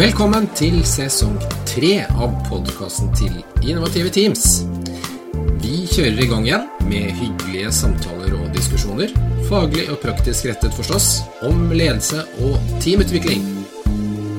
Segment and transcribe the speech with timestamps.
[0.00, 1.34] Velkommen til sesong
[1.68, 4.62] tre av podkasten til Innovative Teams.
[5.60, 9.12] Vi kjører i gang igjen med hyggelige samtaler og diskusjoner,
[9.50, 11.08] faglig og praktisk rettet forstås,
[11.44, 13.44] om ledelse og teamutvikling.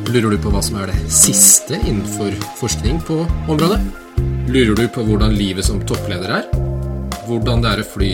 [0.10, 3.78] Lurer du på hva som er det siste innenfor forskning på området?
[4.50, 6.50] Lurer du på hvordan livet som toppleder er?
[7.30, 8.12] Hvordan det er å fly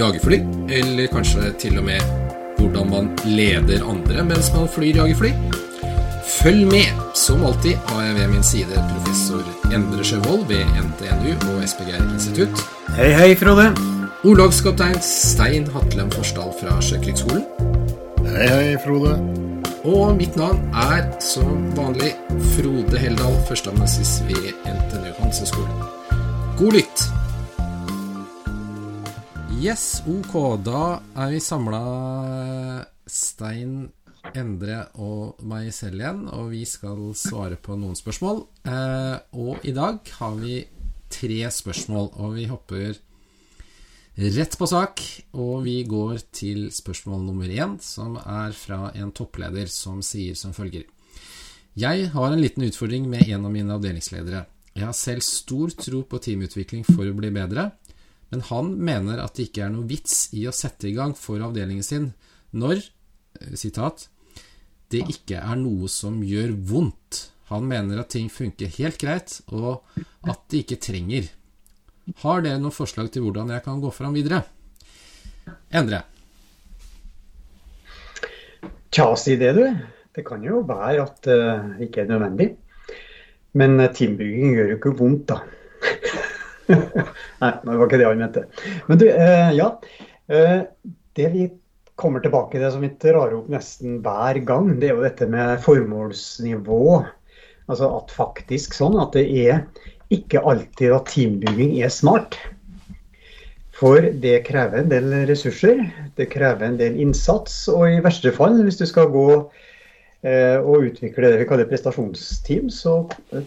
[0.00, 0.40] jagerfly?
[0.80, 2.00] Eller kanskje til og med
[2.56, 5.36] hvordan man leder andre mens man flyr jagerfly?
[6.26, 6.86] Følg med!
[7.14, 12.62] Som alltid har jeg ved min side professor Endre Sjøvold ved NTNU og SPGR institutt.
[12.96, 13.68] Hei, hei, Frode.
[14.26, 17.44] Orlogskaptein Stein Hatlem Forsdal fra Sjøkrigsskolen.
[18.26, 19.14] Hei, hei, Frode.
[19.86, 22.10] Og mitt navn er som vanlig
[22.56, 25.84] Frode Heldal, førsteamanuensis ved NTNU Hanseskolen.
[26.58, 27.06] God lytt!
[29.62, 30.34] Yes, ok.
[30.66, 30.82] Da
[31.14, 31.84] er vi samla,
[33.06, 33.86] Stein,
[34.36, 38.42] Endre og meg selv igjen, og vi skal svare på noen spørsmål.
[38.68, 40.60] Eh, og i dag har vi
[41.12, 42.98] tre spørsmål, og vi hopper
[44.36, 45.02] rett på sak.
[45.36, 50.54] Og vi går til spørsmål nummer én, som er fra en toppleder som sier som
[50.56, 50.84] følger.
[51.76, 54.46] Jeg har en liten utfordring med en av mine avdelingsledere.
[54.76, 57.70] Jeg har selv stor tro på teamutvikling for å bli bedre,
[58.32, 61.40] men han mener at det ikke er noe vits i å sette i gang for
[61.44, 62.10] avdelingen sin
[62.56, 62.82] når
[63.56, 64.08] sitat,
[64.92, 67.26] det ikke er noe som gjør vondt.
[67.50, 69.82] Han mener at ting funker helt greit, og
[70.26, 71.28] at de ikke trenger.
[72.22, 74.44] Har dere noen forslag til hvordan jeg kan gå fram videre?
[75.74, 76.02] Endre.
[78.94, 79.64] Tja, si det, du.
[80.16, 82.48] Det kan jo være at det uh, ikke er nødvendig.
[83.58, 85.42] Men uh, teambygging gjør jo ikke vondt, da.
[87.42, 88.46] Nei, det var ikke det han mente.
[88.86, 89.68] Men du, uh, ja.
[91.16, 91.50] det vi
[91.96, 95.28] kommer tilbake til det som vi drar opp nesten hver gang, det er jo dette
[95.32, 96.82] med formålsnivå.
[97.66, 99.64] Altså at faktisk sånn at det er
[100.14, 102.36] ikke alltid at teambygging er smart.
[103.76, 105.82] For det krever en del ressurser,
[106.16, 109.26] det krever en del innsats, og i verste fall, hvis du skal gå
[110.24, 113.02] eh, og utvikle det vi kaller prestasjonsteam, så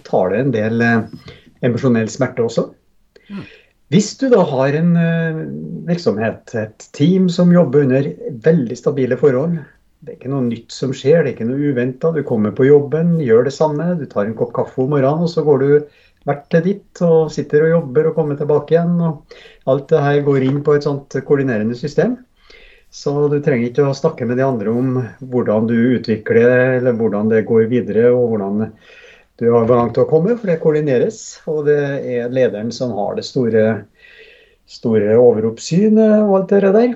[0.05, 1.31] tar det en del eh,
[1.65, 2.67] emosjonell smerte også.
[3.89, 5.37] Hvis du da har en uh,
[5.89, 8.11] virksomhet, et team som jobber under
[8.45, 9.55] veldig stabile forhold,
[10.05, 12.11] det er ikke noe nytt som skjer, det er ikke noe uventa.
[12.13, 15.33] Du kommer på jobben, gjør det samme, du tar en kopp kaffe om morgenen, og
[15.33, 15.71] så går du
[16.29, 18.95] hvert til ditt og sitter og jobber og kommer tilbake igjen.
[19.01, 19.35] og
[19.73, 22.19] Alt det her går inn på et sånt koordinerende system.
[22.93, 24.95] Så du trenger ikke å snakke med de andre om
[25.33, 28.69] hvordan du utvikler det, eller hvordan det går videre, og hvordan
[29.39, 31.39] du har hvor langt å komme, for det koordineres.
[31.47, 33.65] Og det er lederen som har det store,
[34.69, 36.95] store overoppsynet og alt det der.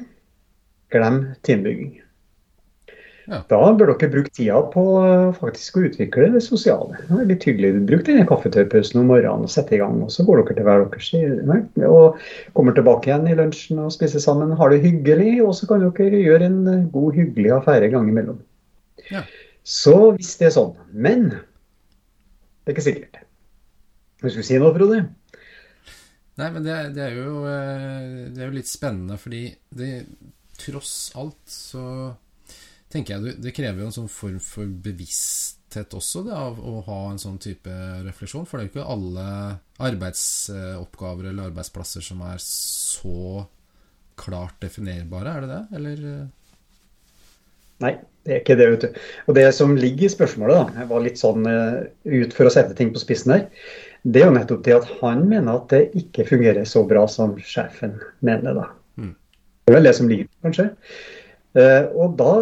[0.93, 1.99] Glem teambygging.
[3.23, 3.39] Ja.
[3.47, 4.81] Da bør dere bruke tida på
[5.37, 6.97] faktisk å utvikle det sosiale.
[7.07, 7.69] Det er litt hyggelig.
[7.87, 10.01] Bruk denne kaffetørrpausen om morgenen og sette i gang.
[10.03, 12.19] og Så går dere til hver deres og
[12.57, 14.51] kommer tilbake igjen i lunsjen og spiser sammen.
[14.59, 16.59] Har det hyggelig, og så kan dere gjøre en
[16.91, 18.43] god, hyggelig affære gang imellom.
[19.07, 19.23] Ja.
[19.63, 20.75] Så hvis det er sånn.
[20.91, 21.31] Men
[22.63, 23.19] det er ikke sikkert.
[24.23, 25.01] Du skulle si noe, Frode?
[26.39, 29.43] Nei, men det, det, er jo, eh, det, er jo, litt spennende, fordi
[29.75, 29.89] det,
[30.57, 31.83] tross alt så
[32.93, 36.99] tenker jeg det, krever jo en sånn form for bevissthet også, det, av å ha
[37.11, 37.73] en sånn type
[38.05, 38.47] refleksjon.
[38.49, 39.27] For det er jo ikke alle
[39.89, 43.43] arbeidsoppgaver eller arbeidsplasser som er så
[44.17, 45.63] klart definerbare, er det det?
[45.77, 46.07] Eller
[47.83, 48.67] Nei, det er ikke det.
[48.73, 48.99] vet du.
[49.27, 52.53] Og Det som ligger i spørsmålet, da, jeg var litt sånn uh, ut for å
[52.53, 53.47] sette ting på spissen her,
[54.03, 57.37] det er jo nettopp det at han mener at det ikke fungerer så bra som
[57.39, 58.59] sjefen mener.
[58.59, 58.67] da.
[58.99, 59.15] Mm.
[59.63, 60.69] Det er vel det som ligger kanskje.
[61.53, 62.33] Uh, og da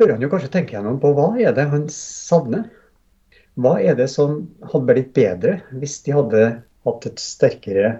[0.00, 2.66] bør han jo kanskje tenke gjennom på hva er det han savner.
[3.60, 6.46] Hva er det som hadde blitt bedre hvis de hadde
[6.86, 7.98] hatt et sterkere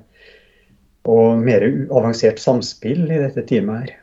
[1.08, 3.98] og mer avansert samspill i dette teamet her.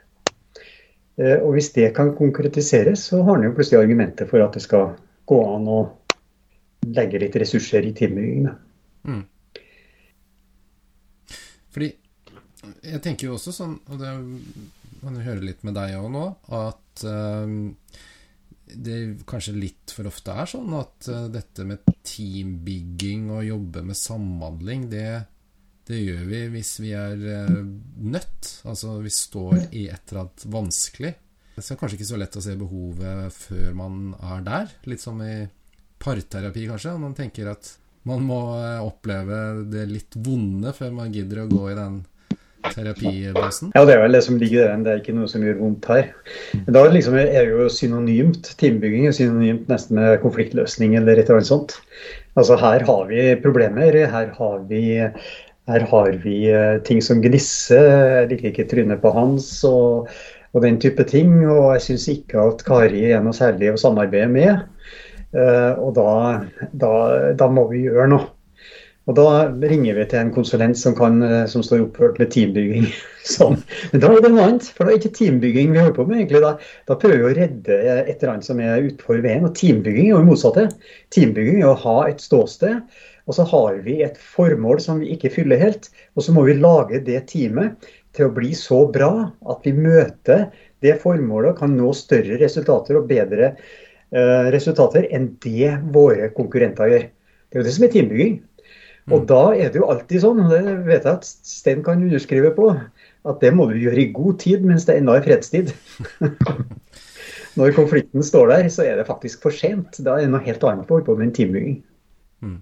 [1.19, 4.63] Eh, og hvis det kan konkretiseres, så har en jo plutselig argumenter for at det
[4.63, 4.94] skal
[5.30, 5.80] gå an å
[6.88, 8.48] legge litt ressurser i teambygging.
[9.10, 9.24] Mm.
[11.69, 11.89] Fordi
[12.88, 14.13] jeg tenker jo også sånn, og det
[15.04, 16.24] man hører litt med deg òg nå,
[16.56, 17.51] at uh,
[18.69, 18.98] det
[19.30, 24.88] kanskje litt for ofte er sånn at uh, dette med teambygging og jobbe med samhandling,
[24.92, 25.06] det
[25.89, 27.59] det gjør vi hvis vi er uh,
[28.13, 28.51] nødt.
[28.69, 31.13] Altså vi står i et eller annet vanskelig.
[31.56, 34.75] Det er kanskje ikke så lett å se behovet før man er der.
[34.88, 35.41] Litt som i
[36.00, 36.95] parterapi, kanskje.
[37.01, 37.74] Man tenker at
[38.07, 42.00] man må uh, oppleve det litt vonde før man gidder å gå i den
[42.68, 43.71] terapibåsen?
[43.75, 44.83] Ja, det er vel det som ligger der.
[44.83, 46.09] Det er ikke noe som gjør vondt her.
[46.68, 48.53] Da liksom er det jo synonymt.
[48.59, 51.77] Teambygging er synonymt nesten med konfliktløsning eller et eller annet sånt.
[52.39, 54.00] Altså her har vi problemer.
[54.13, 54.83] Her har vi,
[55.69, 57.86] her har vi eh, ting som gnisser.
[58.21, 60.10] Jeg liker ikke trynet på hans og,
[60.54, 61.36] og den type ting.
[61.45, 64.66] Og jeg syns ikke at Kari er noe særlig å samarbeide med.
[65.30, 66.12] Uh, og da,
[66.81, 66.92] da,
[67.38, 68.31] da må vi gjøre noe.
[69.09, 72.85] Og Da ringer vi til en konsulent som, kan, eh, som står oppført med teambygging.
[73.25, 73.56] Sånn.
[73.89, 76.19] Men da er det noe annet, for det er ikke teambygging vi holder på med.
[76.19, 76.41] egentlig.
[76.44, 76.51] Da,
[76.91, 79.47] da prøver vi å redde et eller annet som er utenfor veien.
[79.50, 80.67] Og teambygging er jo det motsatte.
[81.15, 82.83] Teambygging er å ha et ståsted,
[83.25, 85.89] og så har vi et formål som vi ikke fyller helt.
[86.13, 89.11] Og så må vi lage det teamet til å bli så bra
[89.50, 90.51] at vi møter
[90.85, 96.94] det formålet og kan nå større resultater og bedre uh, resultater enn det våre konkurrenter
[96.94, 97.09] gjør.
[97.09, 98.39] Det er jo det som er teambygging.
[99.09, 102.51] Og da er det jo alltid sånn, og det vet jeg at Stein kan underskrive
[102.56, 102.69] på,
[103.29, 105.73] at det må du gjøre i god tid mens det ennå er fredstid.
[107.59, 109.97] Når konflikten står der, så er det faktisk for sent.
[110.06, 111.81] Da er det noe helt annet å holde på med enn teambygging.
[112.45, 112.59] Mm.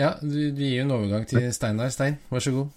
[0.00, 1.92] Ja, du, du gir jo en overgang til Stein der.
[1.94, 2.72] Stein, vær så god.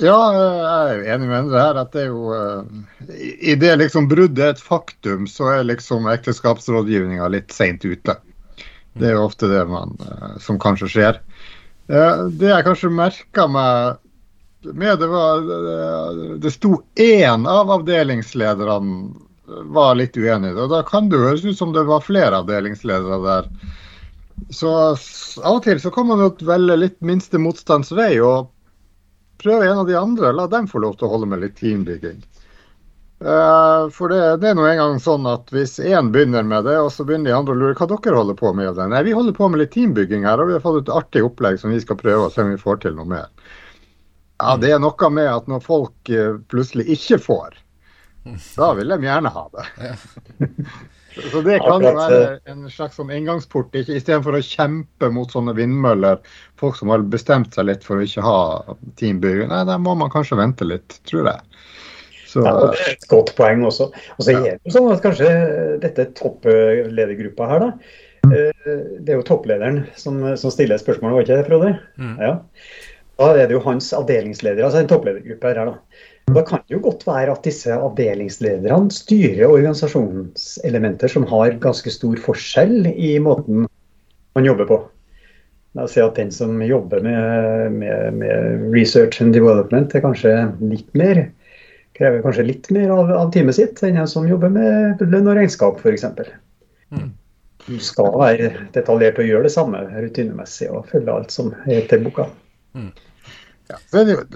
[0.00, 1.78] Ja, jeg er jo enig med det her.
[1.82, 6.08] At det er jo uh, I det liksom bruddet er et faktum, så er liksom
[6.10, 8.16] ekteskapsrådgivninga litt seint ute.
[8.98, 11.20] Det er jo ofte det man, eh, som kanskje skjer.
[11.90, 13.98] Det jeg kanskje merka meg
[14.62, 15.40] med, det var
[16.38, 19.10] Det sto én av avdelingslederne
[19.74, 20.54] var litt uenig.
[20.54, 23.50] Og da kan det høres ut som det var flere avdelingsledere der.
[24.54, 28.50] Så av og til så kan man jo velge litt minste motstands vei og
[29.42, 30.32] prøve en av de andre.
[30.36, 32.22] La dem få lov til å holde med litt teambygging.
[33.20, 36.88] Uh, for det, det er nå engang sånn at hvis én begynner med det, og
[36.94, 38.78] så begynner de andre å lure hva dere holder på med.
[38.88, 41.58] Nei, vi holder på med litt teambygging her, og vi har fått et artig opplegg
[41.60, 43.26] som vi skal prøve å se om vi får til noe mer.
[44.40, 47.60] Ja, det er noe med at når folk uh, plutselig ikke får,
[48.56, 49.66] da vil de gjerne ha det.
[51.32, 56.24] så det kan jo være en slags sånn inngangsport, istedenfor å kjempe mot sånne vindmøller.
[56.60, 58.40] Folk som har bestemt seg litt for å ikke ha
[59.00, 59.52] teambygging.
[59.52, 61.60] Nei, der må man kanskje vente litt, tror jeg.
[62.30, 63.88] Så, ja, det er et godt poeng også.
[63.90, 65.32] Og så er det jo sånn at kanskje
[65.82, 67.96] dette toppledergruppa her, da.
[68.28, 68.36] Mm.
[68.36, 71.72] Eh, det er jo topplederen som, som stiller spørsmålet, var ikke det, Frode?
[71.98, 72.14] Mm.
[72.22, 72.32] Ja.
[73.20, 76.06] Da er det jo hans avdelingsleder, altså en toppledergruppe her, da.
[76.30, 82.20] Da kan det jo godt være at disse avdelingslederne styrer organisasjonselementer som har ganske stor
[82.22, 83.66] forskjell i måten
[84.38, 84.78] man jobber på.
[85.74, 90.32] La oss si at den som jobber med, med, med research and development, er kanskje
[90.62, 91.24] litt mer
[92.00, 95.36] krever kanskje litt mer av, av teamet sitt enn en som jobber med lønn og
[95.36, 96.06] regnskap, f.eks.
[96.90, 97.10] Mm.
[97.66, 102.06] Du skal være detaljert og gjøre det samme rutinemessig og følge alt som er til
[102.08, 102.26] boka.
[102.72, 102.90] Mm.
[103.70, 103.76] Ja,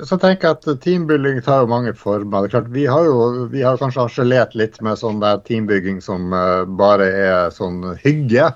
[0.07, 2.45] så tenker jeg at Teambuilding tar jo mange former.
[2.45, 5.99] Det er klart, Vi har jo vi har kanskje harselert litt med sånn der teambygging
[6.05, 8.53] som uh, bare er sånn hygge.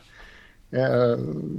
[0.71, 1.17] Uh,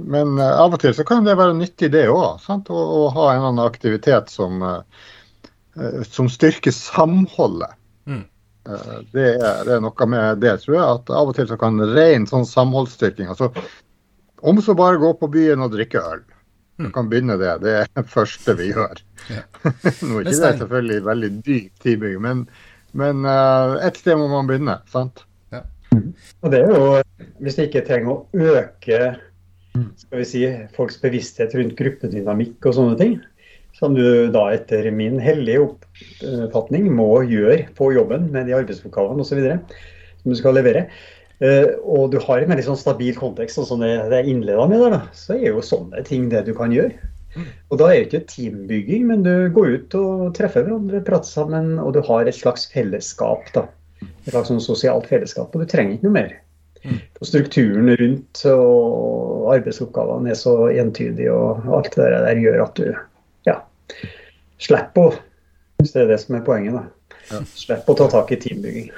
[0.08, 2.46] men uh, av og til så kan det være nyttig, det òg.
[2.48, 5.19] Å, å, ha en eller annen aktivitet som Eh,
[6.08, 7.76] som styrker samholdet.
[8.06, 8.24] Mm.
[8.68, 10.98] Eh, det, er, det, er, noe med det, tror jeg.
[10.98, 13.50] At av og til så kan ren sånn samholdsstyrking altså,
[14.40, 16.22] Om så bare gå på byen og drikke øl.
[16.80, 16.92] Du mm.
[16.96, 17.56] kan begynne det.
[17.64, 19.02] Det er det første vi gjør.
[19.28, 19.42] Ja.
[20.06, 22.46] Nå er ikke det selvfølgelig veldig dyp tidbygging, men,
[22.96, 24.78] men uh, et sted må man begynne.
[24.88, 25.26] sant?
[25.52, 25.60] Ja.
[26.40, 29.02] Og det er jo, Hvis vi ikke trenger å øke
[29.76, 29.90] mm.
[30.06, 30.42] skal vi si,
[30.78, 33.18] folks bevissthet rundt gruppedynamikk og sånne ting,
[33.80, 39.40] som du da etter min hellige oppfatning må gjøre på jobben med de arbeidsoppgavene osv.
[40.20, 40.86] som du skal levere.
[41.40, 44.82] Uh, og du har en veldig sånn stabil kontekst, sånn som det, er innleda med
[44.84, 46.92] der, da, så er jo sånne ting det du kan gjøre.
[47.70, 51.78] Og da er det ikke teambygging, men du går ut og treffer hverandre, prater sammen,
[51.80, 53.48] og du har et slags fellesskap.
[53.54, 53.64] da.
[54.26, 56.34] Et slags sånn sosialt fellesskap, og du trenger ikke noe mer.
[57.20, 62.88] Og strukturen rundt og arbeidsoppgavene er så entydige, og alt det der gjør at du
[64.60, 65.10] Slipp å
[65.80, 66.82] Hvis det er det som er poenget, da.
[67.30, 67.42] Ja.
[67.56, 68.90] Slipp å ta tak i teambygging.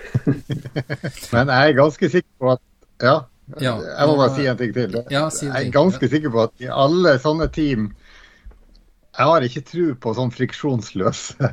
[1.34, 2.62] Men jeg er ganske sikker på at
[3.02, 3.16] Ja,
[3.60, 4.96] ja jeg må bare si en ting til.
[5.12, 7.92] Ja, si jeg er ganske sikker på at i alle sånne team
[9.12, 11.50] jeg har ikke tro på sånn friksjonsløse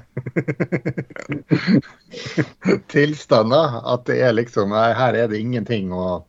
[2.93, 3.73] tilstander.
[3.83, 6.21] At det er liksom Her er det ingenting å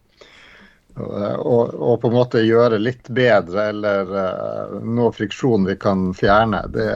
[1.00, 6.62] og, og, på en måte gjøre litt bedre eller uh, noe friksjon vi kan fjerne.
[6.72, 6.86] Det,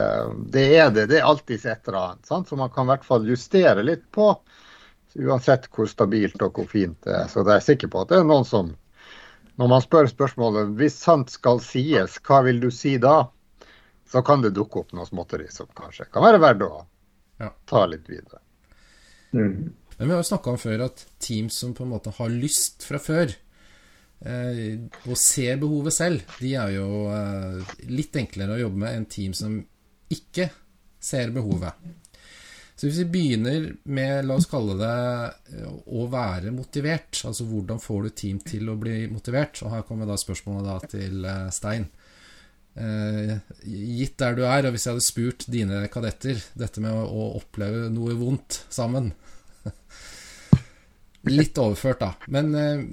[0.53, 1.07] det, er det.
[1.11, 2.25] Det er alltid et eller annet.
[2.29, 2.49] Sant?
[2.49, 4.31] Så man kan i hvert fall justere litt på,
[5.15, 7.29] uansett hvor stabilt og hvor fint det er.
[7.31, 8.73] Så det er jeg sikker på at det er noen som
[9.55, 13.21] Når man spør spørsmålet hvis sant skal sies, hva vil du si da?
[14.11, 16.85] så kan det dukke opp noe småtteri som kanskje kan være verdt å
[17.39, 17.49] Ja.
[17.65, 18.39] ta litt videre.
[19.33, 19.73] Mm.
[19.97, 22.83] Men vi har jo snakka om før at team som på en måte har lyst
[22.83, 23.33] fra før,
[24.21, 29.07] eh, og ser behovet selv, de er jo eh, litt enklere å jobbe med enn
[29.11, 29.59] team som
[30.15, 30.49] ikke
[31.01, 31.85] ser behovet.
[32.75, 34.95] Så hvis vi begynner med, la oss kalle det
[35.55, 39.61] eh, å være motivert, altså hvordan får du team til å bli motivert?
[39.63, 41.87] Og her kommer da spørsmålet da til Stein.
[42.75, 47.05] Eh, gitt der du er, og hvis jeg hadde spurt dine kadetter dette med å,
[47.07, 49.13] å oppleve noe vondt sammen
[51.31, 52.11] Litt overført, da.
[52.33, 52.83] Men eh,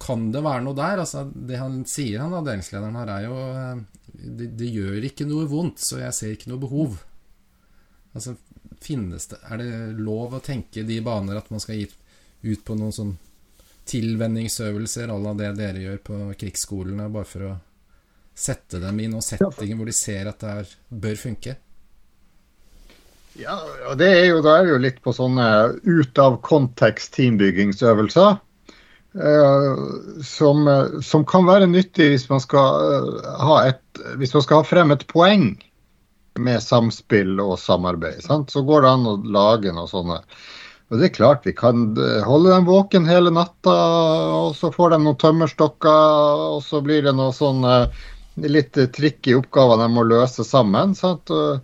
[0.00, 1.02] kan det være noe der?
[1.02, 3.82] Altså, det han sier, han avdelingslederen her, er jo eh,
[4.14, 6.96] det, det gjør ikke noe vondt, så jeg ser ikke noe behov.
[8.14, 8.36] Altså,
[8.84, 9.68] finnes det Er det
[10.04, 11.88] lov å tenke de baner at man skal gi
[12.44, 13.14] ut på noen sånn
[13.88, 17.54] tilvenningsøvelser à la det dere gjør på krigsskolene, bare for å
[18.34, 20.72] sette dem i noen settinger hvor de ser at det her
[21.04, 21.56] bør funke?
[23.34, 23.56] Ja,
[23.88, 25.46] og det er jo, Da er vi jo litt på sånne
[25.82, 28.36] ut av kontekst teambyggingsøvelser.
[29.14, 29.74] eh,
[30.26, 33.82] som, eh, som kan være nyttig hvis man, skal eh, ha et,
[34.18, 35.52] hvis man skal ha frem et poeng
[36.38, 38.22] med samspill og samarbeid.
[38.24, 38.50] Sant?
[38.50, 40.18] Så går det an å lage noe sånne.
[40.90, 41.94] Og det er klart vi kan
[42.26, 43.74] holde dem våken hele natta,
[44.34, 48.04] og så får de noen tømmerstokker, og så blir det noe sånn eh,
[48.50, 50.94] litt tricky oppgaver de må løse sammen.
[50.98, 51.30] Sant?
[51.30, 51.62] Og,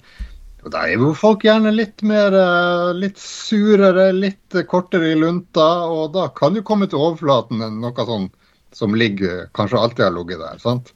[0.69, 6.12] da er jo folk gjerne litt mer eh, litt surere, litt kortere i lunta, og
[6.17, 8.29] da kan du komme til overflaten enn noe sånn
[8.76, 10.59] som ligger, kanskje alltid har ligget der.
[10.62, 10.93] sant?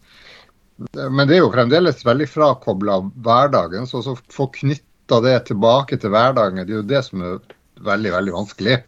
[0.94, 6.12] Men det er jo fremdeles veldig frakobla hverdagen, så å få knytta det tilbake til
[6.14, 7.38] hverdagen, det er jo det som er
[7.84, 8.82] veldig, veldig vanskelig.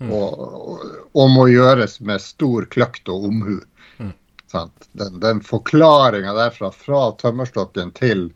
[0.00, 3.58] Og, og, og må gjøres med stor kløkt og omhu.
[4.50, 4.88] Sant?
[4.98, 8.30] Den, den forklaringa derfra, fra tømmerstokken til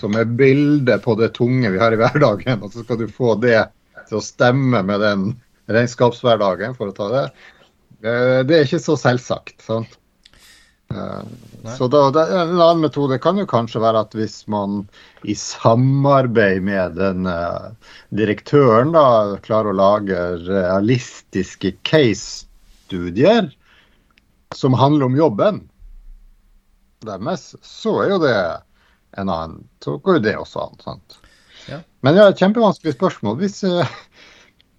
[0.00, 3.34] som er bildet på det tunge vi har i hverdagen, og så skal du få
[3.42, 3.66] det
[4.08, 5.28] til å stemme med den
[5.72, 7.24] regnskapshverdagen, for å ta det.
[8.06, 9.60] Eh, Det er ikke så selvsagt.
[9.64, 9.96] sant?
[10.86, 11.72] Nei.
[11.74, 14.84] Så da, da, En annen metode kan jo kanskje være at hvis man
[15.26, 17.72] i samarbeid med den eh,
[18.14, 23.50] direktøren da klarer å lage realistiske case-studier
[24.54, 25.58] som handler om jobben
[27.02, 28.36] deres, så er jo det
[29.20, 29.64] en annen.
[29.84, 30.76] Så går jo det også an.
[30.84, 31.18] sant?
[31.70, 31.80] Ja.
[32.06, 33.38] Men ja, kjempevanskelig spørsmål.
[33.40, 33.96] Hvis, eh,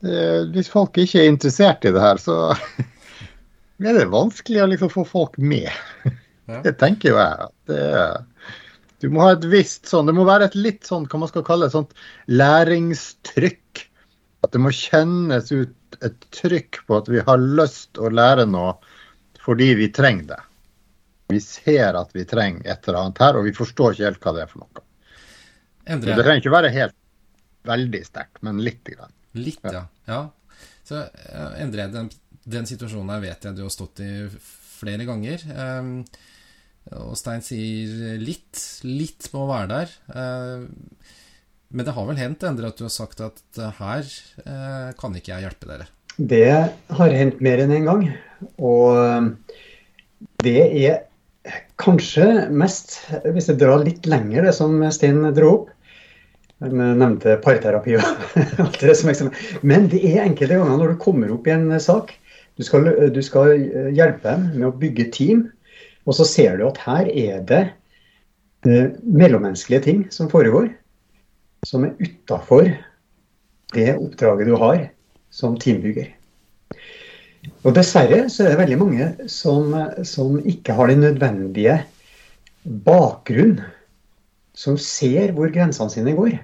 [0.06, 2.38] eh, hvis folk ikke er interessert i det her, så
[3.84, 5.70] er det vanskelig å liksom få folk med.
[6.48, 6.62] Ja.
[6.64, 7.50] Det tenker jo jeg.
[7.68, 7.80] Det,
[9.04, 11.44] du må ha et visst sånn Det må være et litt sånn, hva man skal
[11.44, 11.92] kalle et sånt
[12.32, 13.84] læringstrykk.
[14.46, 18.78] At det må kjennes ut et trykk på at vi har lyst å lære noe
[19.44, 20.40] fordi vi trenger det.
[21.28, 24.34] Vi ser at vi trenger et eller annet her, og vi forstår ikke helt hva
[24.36, 24.84] det er for noe.
[25.88, 26.96] Endre det trenger ikke være helt
[27.68, 28.84] veldig sterkt, men litt.
[28.88, 29.12] Grann.
[29.38, 29.84] Litt, ja.
[30.08, 30.22] ja.
[30.88, 32.08] Så eh, Endre, den,
[32.48, 34.12] den situasjonen her vet jeg du har stått i
[34.78, 35.44] flere ganger.
[35.52, 35.92] Um,
[36.96, 38.62] og Stein sier litt.
[38.88, 39.96] Litt må være der.
[40.08, 40.64] Uh,
[41.76, 44.08] men det har vel hendt, Endre, at du har sagt at her
[44.46, 45.90] uh, kan ikke jeg hjelpe dere.
[46.18, 46.48] Det
[46.98, 48.08] har hendt mer enn en gang.
[48.64, 49.36] Og
[50.42, 51.04] det er
[51.82, 55.74] kanskje mest, hvis jeg drar litt lenger, det som Stein dro opp.
[56.64, 58.06] Han nevnte parterapi og
[58.64, 59.38] alt det som eksempel.
[59.62, 62.16] Men det er enkelte ganger når du kommer opp i en sak.
[62.58, 63.54] Du skal, du skal
[63.94, 65.46] hjelpe dem med å bygge team.
[66.10, 67.62] Og så ser du at her er det
[68.66, 70.72] eh, mellommenneskelige ting som foregår.
[71.68, 72.72] Som er utafor
[73.76, 74.88] det oppdraget du har
[75.30, 76.17] som teambygger.
[77.66, 79.74] Og dessverre så er det veldig mange som,
[80.08, 81.80] som ikke har den nødvendige
[82.88, 83.60] bakgrunn.
[84.58, 86.38] Som ser hvor grensene sine går.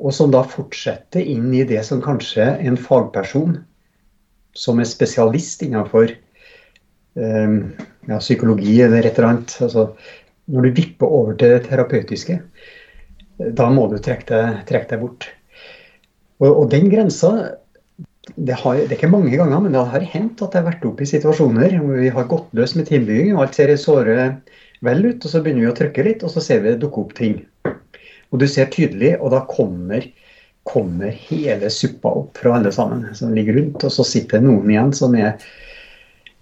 [0.00, 3.58] Og som da fortsetter inn i det som kanskje en fagperson
[4.56, 7.54] som er spesialist innenfor eh,
[8.08, 9.56] ja, psykologi eller et eller annet.
[9.64, 9.90] Altså,
[10.52, 12.38] når du vipper over til det terapeutiske,
[13.42, 15.28] da må du trekke deg, trekke deg bort.
[16.42, 17.32] Og, og den grensa
[18.36, 20.84] det, har, det, er ikke mange ganger, men det har hendt at jeg har vært
[20.86, 24.28] oppe i situasjoner hvor vi har gått løs med teambygging, og alt ser såre
[24.82, 27.02] vel ut, og så begynner vi å trykke litt, og så ser vi det dukke
[27.02, 27.40] opp ting.
[28.32, 30.06] Og du ser tydelig, og da kommer,
[30.68, 34.70] kommer hele suppa opp fra alle sammen som ligger rundt, og så sitter det noen
[34.70, 35.34] igjen som er,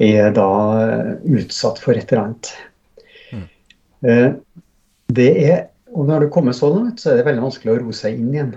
[0.01, 0.51] er da
[1.29, 2.53] utsatt for et eller annet.
[3.33, 4.39] Mm.
[5.17, 5.59] Det er,
[5.97, 8.33] og når du kommer så langt, så er det veldig vanskelig å roe seg inn
[8.37, 8.55] igjen.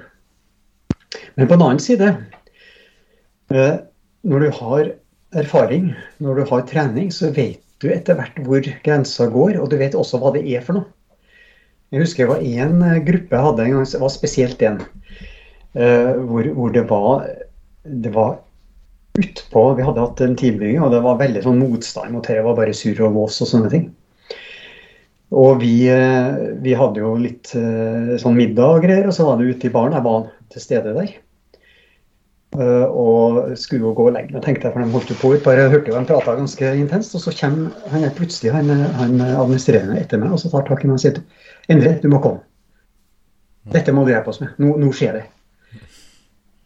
[1.39, 2.11] Men på en annen side
[3.51, 4.93] når du har
[5.33, 9.77] erfaring, når du har trening, så vet du etter hvert hvor grensa går, og du
[9.81, 10.87] vet også hva det er for noe.
[11.93, 14.79] Jeg husker det var én gruppe jeg hadde en gang, det var spesielt en,
[15.77, 17.27] uh, hvor, hvor, det var
[17.83, 18.39] det var
[19.13, 22.39] utpå Vi hadde hatt en teambygging, og det var veldig sånn motstand mot det.
[22.39, 23.83] Det var bare surr og vås og sånne ting.
[25.33, 25.75] Og vi,
[26.65, 29.93] vi, hadde jo litt sånn middag og greier, og så var det ute i baren.
[29.93, 31.13] Jeg var til stede der.
[32.53, 35.43] Uh, og skulle jo gå meg, tenkte jeg, for de holdt på ut.
[35.45, 37.15] Bare hørte jo de prata ganske intenst.
[37.17, 38.69] Og så kommer han plutselig han,
[38.99, 41.21] han administrerende etter meg og så tar tak i meg og sier
[41.71, 42.43] Endre, du må komme.
[43.73, 44.51] Dette må du hjelpe oss med.
[44.59, 45.23] Nå, nå, skjer det.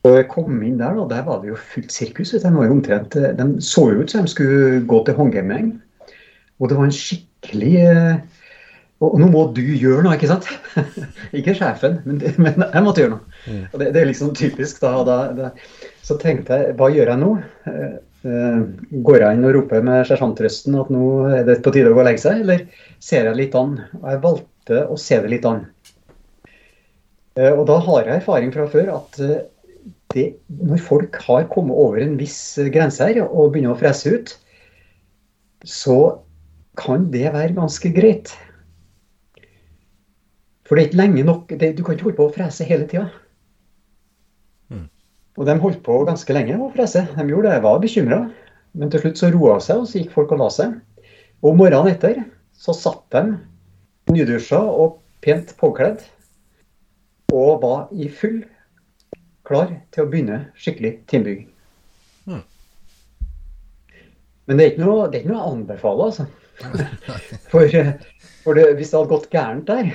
[0.07, 2.33] Og jeg kom inn der, og der var det jo fullt sirkus.
[2.33, 5.75] De, var jo omtrent, de så jo ut som de skulle gå til håndgemeng.
[6.57, 8.36] Og det var en skikkelig uh,
[8.97, 10.47] og nå må du gjøre noe, ikke sant?
[11.37, 13.35] ikke sjefen, men, men, jeg måtte gjøre noe.
[13.45, 13.63] Mm.
[13.69, 14.79] Og det, det, er liksom typisk.
[14.81, 15.49] da, da, da,
[16.05, 17.31] Så tenkte jeg, hva gjør jeg nå?
[18.25, 18.63] Uh,
[19.05, 22.01] går jeg inn og roper med sersjantrøsten at nå er det på tide å gå
[22.01, 22.65] og legge seg, eller
[23.03, 23.77] ser jeg litt an?
[24.01, 25.61] Og jeg valgte å se det litt an.
[27.37, 29.37] Uh, og da har jeg erfaring fra før at uh,
[30.15, 34.33] det, når folk har kommet over en viss grense her og begynner å frese ut,
[35.67, 35.99] så
[36.79, 38.33] kan det være ganske greit.
[40.67, 42.87] For det er ikke lenge nok det, Du kan ikke holde på å frese hele
[42.91, 43.07] tida.
[44.69, 44.87] Mm.
[45.37, 47.05] Og de holdt på ganske lenge å frese.
[47.15, 47.55] De gjorde det.
[47.55, 48.19] Jeg var bekymra.
[48.77, 50.75] Men til slutt så roa seg, og så gikk folk og la seg.
[51.45, 52.19] Og morgenen etter
[52.57, 53.23] så satt de
[54.11, 56.03] nydusja og pent påkledd
[57.35, 58.41] og var i full
[59.47, 61.47] klar til å begynne skikkelig teambygging.
[62.27, 62.43] Mm.
[64.47, 66.27] Men det er ikke noe, det er ikke noe å anbefale, altså.
[67.51, 67.69] For,
[68.41, 69.91] for det, hvis det hadde gått gærent der,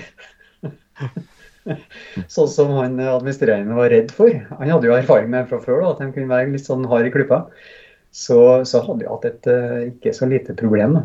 [2.35, 4.32] sånn som han administrerende var redd for.
[4.59, 7.08] Han hadde jo erfaring med fra før, da, at de kunne være litt sånn hard
[7.08, 7.45] i klypa.
[8.12, 8.38] Så,
[8.69, 10.99] så hadde vi hatt et uh, ikke så lite problem.
[10.99, 11.04] Da.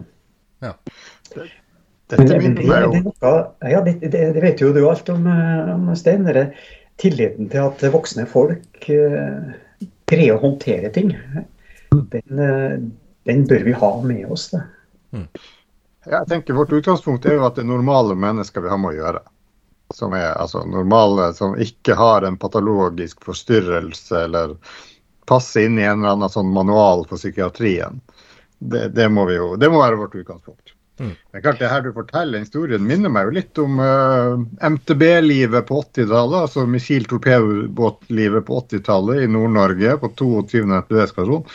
[0.67, 0.73] Ja.
[2.07, 3.31] Dette men, det, det, det,
[3.71, 6.27] ja, det, det, vet jo du alt om, eh, om Stein.
[6.27, 6.49] Denne
[6.97, 9.53] tilliten til at voksne folk uh,
[10.09, 11.13] greier å håndtere ting.
[11.91, 12.75] Den, uh,
[13.29, 14.49] den, bør vi ha med oss.
[14.55, 14.65] Da.
[15.15, 15.27] Mm.
[16.07, 18.99] Jeg tenker Vårt utgangspunkt er jo at det er normale mennesker vi har med å
[19.01, 19.23] gjøre
[19.93, 24.57] som er altså, normale, som ikke har en patologisk forstyrrelse eller
[25.27, 28.01] passer inn i en eller annen sånn manual for psykiatrien.
[28.59, 30.73] Det, det, må jo, det må være vårt utgangspunkt.
[30.99, 31.11] Mm.
[31.13, 35.67] Det er klart det her du forteller, Historien minner meg jo litt om uh, MTB-livet
[35.67, 36.47] på 80-tallet.
[36.47, 40.63] Altså missil torpedobåtlivet på 80-tallet i Nord-Norge, på 22.
[40.71, 41.45] MTB-skvadron.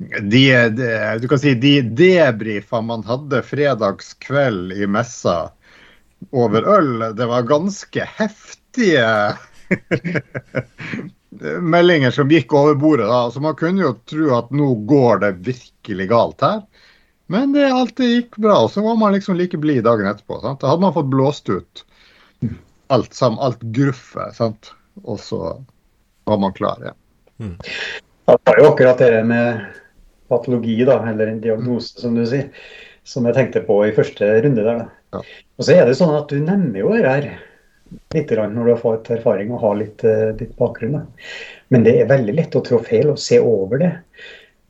[0.00, 0.42] De,
[0.74, 0.90] de,
[1.20, 5.50] du kan si de debrifa man hadde fredagskveld i messa
[6.30, 7.16] over øl.
[7.16, 9.06] Det var ganske heftige
[11.60, 13.08] meldinger som gikk over bordet.
[13.08, 16.62] da, så Man kunne jo tro at nå går det virkelig galt her.
[17.30, 18.58] Men det alltid gikk bra.
[18.64, 20.40] Og så var man liksom like blid dagen etterpå.
[20.42, 20.60] sant?
[20.60, 21.84] Da hadde man fått blåst ut
[22.90, 24.34] alt sammen, alt gruffet.
[24.34, 24.72] sant?
[25.02, 25.64] Og så
[26.26, 26.98] var man klar igjen.
[27.38, 27.44] Ja.
[27.44, 27.56] Mm.
[28.30, 29.60] Det er jo akkurat det med
[30.30, 32.50] patologi, da, eller en diagnose, som du sier,
[33.06, 34.82] som jeg tenkte på i første runde der.
[34.84, 34.99] da.
[35.10, 35.22] Ja.
[35.58, 37.30] Og så er det sånn at du nevner jo det her
[38.14, 41.00] litt når du har fått erfaring og har litt, uh, litt bakgrunn.
[41.74, 43.90] Men det er veldig lett å trå feil og se over det.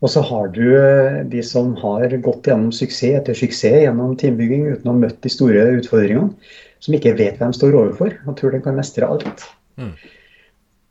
[0.01, 4.71] Og så har du uh, de som har gått gjennom suksess etter suksess gjennom teambygging
[4.71, 6.33] uten å ha møtt de store utfordringene,
[6.81, 9.45] som ikke vet hvem de står overfor og tror de kan mestre alt.
[9.77, 9.93] Mm.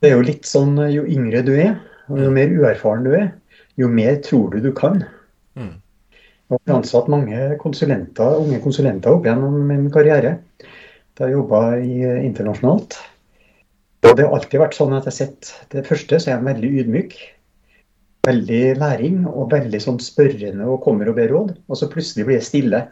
[0.00, 1.74] Det er jo litt sånn uh, jo yngre du er,
[2.10, 3.32] og jo mer uerfaren du er,
[3.78, 5.02] jo mer tror du du kan.
[5.58, 5.79] Mm.
[6.50, 10.32] Jeg har ansatt mange konsulenter, unge konsulenter opp gjennom min karriere.
[11.14, 12.96] Da jeg jobba internasjonalt.
[14.08, 16.70] Og det har alltid vært sånn at jeg sett Det første så er jeg veldig
[16.82, 17.14] ydmyk.
[18.26, 21.54] Veldig læring og veldig sånn spørrende og kommer og ber råd.
[21.70, 22.82] Og så plutselig blir jeg stille.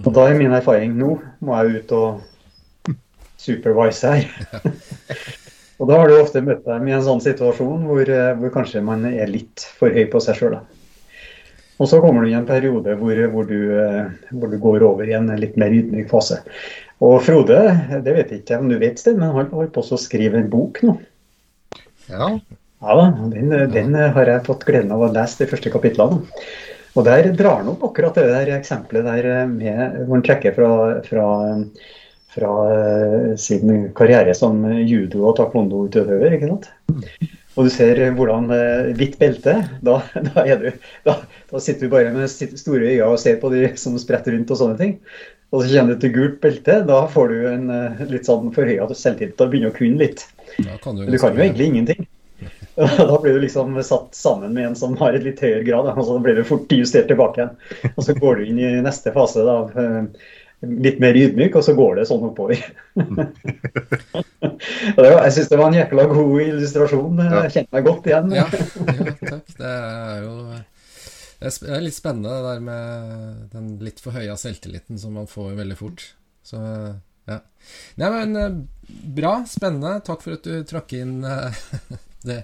[0.00, 2.96] Og da er min erfaring nå må jeg ut og
[3.36, 4.64] supervise her.
[5.78, 9.04] og da har du ofte møtt dem i en sånn situasjon hvor, hvor kanskje man
[9.12, 10.60] er litt for høy på seg sjøl.
[11.78, 15.08] Og så kommer du i en periode hvor, hvor, du, eh, hvor, du, går over
[15.08, 16.40] i en litt mer ydmyk fase.
[17.04, 17.58] Og Frode,
[18.02, 20.50] det vet jeg ikke om du vet, Sten, men han holder på å skrive en
[20.50, 20.96] bok nå.
[22.10, 22.32] Ja.
[22.78, 22.94] Ja,
[23.32, 26.20] den, den, har jeg fått gleden av å lese de første kapitlene.
[26.98, 30.70] Og der drar han opp akkurat det der eksempelet der med, hvor han trekker fra,
[31.06, 31.26] fra,
[32.34, 36.38] fra eh, sin karriere som judo- og taekwondo-utøver.
[36.38, 36.70] ikke sant?
[37.58, 39.96] Og du ser hvordan eh, hvitt belte, da,
[40.28, 40.68] da, du,
[41.08, 41.16] da,
[41.50, 44.60] da, sitter du bare med store øyne og ser på de som spretter rundt og
[44.60, 44.94] sånne ting.
[45.50, 48.86] Og så kjenner du til gult belte, da får du en eh, litt sånn forhøya
[48.92, 49.34] selvtillit.
[49.40, 50.22] Da begynner du å kunne litt.
[50.84, 52.06] Kan du, du, kan jo egentlig ingenting.
[52.78, 56.04] Da blir du liksom satt sammen med en som har et litt høyere grad, og
[56.06, 57.56] så blir du fort justert tilbake igjen.
[57.96, 59.72] Og så går du inn i neste fase av,
[60.66, 62.58] litt mer ydmyk, og så går det sånn oppover.
[64.98, 67.22] jeg syns det var en jækla god illustrasjon.
[67.22, 68.34] Jeg kjente meg godt igjen.
[68.34, 69.54] ja, ja, takk.
[69.58, 70.34] Det er jo
[71.38, 75.52] det er litt spennende det der med den litt for høye selvtilliten som man får
[75.60, 76.02] veldig fort.
[76.42, 76.58] Så
[77.28, 77.38] ja.
[78.00, 78.64] Nei, men
[79.14, 79.36] bra.
[79.46, 80.00] Spennende.
[80.06, 81.20] Takk for at du trakk inn
[82.28, 82.42] det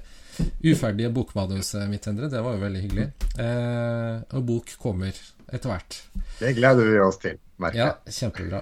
[0.62, 2.30] uferdige bokmanuset mitt, Endre.
[2.30, 3.08] Det var jo veldig hyggelig.
[3.40, 5.14] Eh, og bok kommer
[5.50, 5.98] etter hvert.
[6.38, 7.40] Det gleder vi oss til.
[7.62, 7.78] Merker.
[7.78, 8.60] Ja, kjempebra.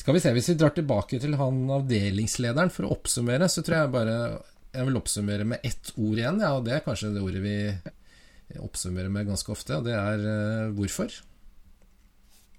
[0.00, 3.82] Skal vi se, Hvis vi drar tilbake til han avdelingslederen for å oppsummere, så tror
[3.82, 4.16] jeg bare
[4.70, 6.40] jeg vil oppsummere med ett ord igjen.
[6.40, 7.56] Ja, og Det er kanskje det ordet vi
[8.58, 11.12] oppsummerer med ganske ofte, og det er uh, hvorfor.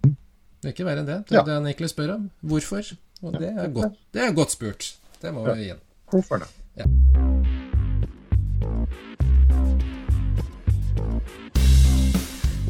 [0.03, 1.19] Det er ikke verre enn det.
[1.27, 1.45] Det er ja.
[1.47, 2.27] det han egentlig spør om.
[2.45, 2.93] Hvorfor?
[3.21, 4.91] Og det er godt, det er godt spurt.
[5.21, 5.81] Det må vi gi igjen.
[6.11, 6.49] Hvorfor det?
[6.77, 6.85] Ja.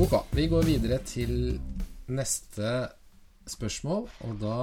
[0.01, 1.35] Ok, vi går videre til
[2.11, 2.71] neste
[3.49, 4.57] spørsmål, og da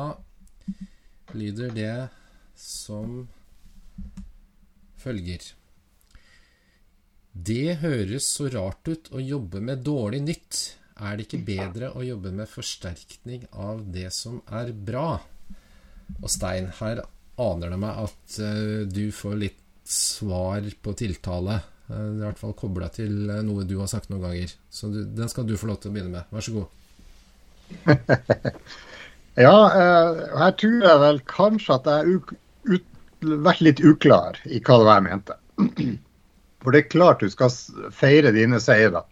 [1.36, 1.94] lyder det
[2.58, 3.26] som
[4.98, 5.52] følger
[7.32, 10.60] Det høres så rart ut å jobbe med dårlig nytt.
[10.98, 15.20] Er det ikke bedre å jobbe med forsterkning av det som er bra?
[16.18, 17.04] Og Stein, her
[17.38, 21.60] aner det meg at uh, du får litt svar på tiltale.
[21.86, 24.56] Uh, I hvert fall kobla til uh, noe du har sagt noen ganger.
[24.66, 26.34] Så den skal du få lov til å begynne med.
[26.34, 26.77] Vær så god.
[29.44, 29.56] ja,
[30.38, 35.00] her tror jeg vel kanskje at jeg har vært litt uklar i hva det var
[35.00, 35.38] jeg mente.
[36.62, 37.54] For det er klart du skal
[37.94, 39.04] feire dine seire.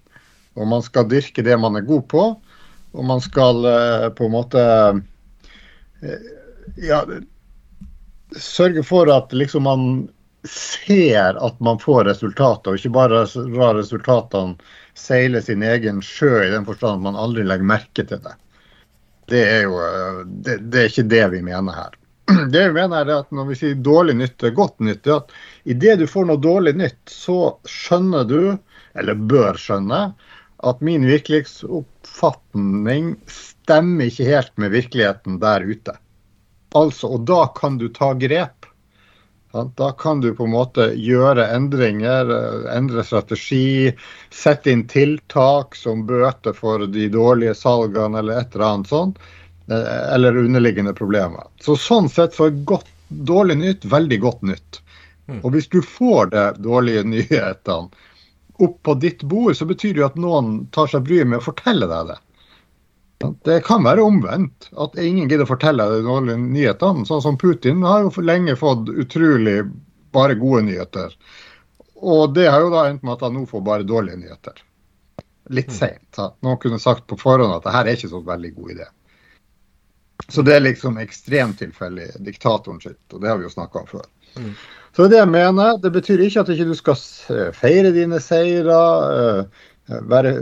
[0.57, 2.25] Og man skal dyrke det man er god på.
[2.97, 3.61] Og man skal
[4.17, 4.63] på en måte
[6.81, 7.01] ja,
[8.37, 10.09] sørge for at liksom man
[10.49, 14.57] ser at man får resultater, og ikke bare lar resultatene
[14.97, 18.35] seile sin egen sjø i den forstand at man aldri legger merke til det.
[19.27, 19.79] Det er jo
[20.27, 21.97] det, det er ikke det vi mener her.
[22.53, 25.35] Det vi mener er at Når vi sier dårlig nytte, godt nytte, at
[25.65, 28.41] idet du får noe dårlig nytt, så skjønner du,
[28.99, 30.01] eller bør skjønne,
[30.67, 35.95] at min virkelighetsoppfatning stemmer ikke helt med virkeligheten der ute.
[36.77, 38.56] Altså, og da kan du ta grep.
[39.79, 42.31] Da kan du på en måte gjøre endringer,
[42.73, 43.93] endre strategi,
[44.35, 49.21] sette inn tiltak som bøter for de dårlige salgene eller et eller annet sånt.
[49.71, 51.47] Eh, eller underliggende problemer.
[51.61, 54.83] Så Sånn sett så er godt, dårlig nytt veldig godt nytt.
[55.27, 55.41] Mm.
[55.43, 57.91] Og hvis du får de dårlige nyhetene
[58.63, 61.47] opp på ditt bord, så betyr det jo at noen tar seg bryet med å
[61.49, 62.19] fortelle deg det.
[63.19, 67.07] Det kan være omvendt, at ingen gidder å fortelle de dårlige nyhetene.
[67.09, 69.63] Sånn som Putin har jo lenge fått utrolig
[70.17, 71.15] bare gode nyheter.
[71.97, 74.61] Og det har jo da endt med at han nå får bare dårlige nyheter.
[75.49, 75.77] Litt mm.
[75.79, 76.21] seint.
[76.45, 78.89] Noen kunne sagt på forhånd at det her er ikke så veldig god idé.
[80.29, 83.89] Så det er liksom ekstremtilfelle i diktatoren sitt, og det har vi jo snakka om
[83.89, 84.07] før.
[84.37, 84.53] Mm.
[84.97, 88.79] Så det jeg mener, det betyr ikke at du ikke skal feire dine seire.
[89.87, 90.33] Eh, være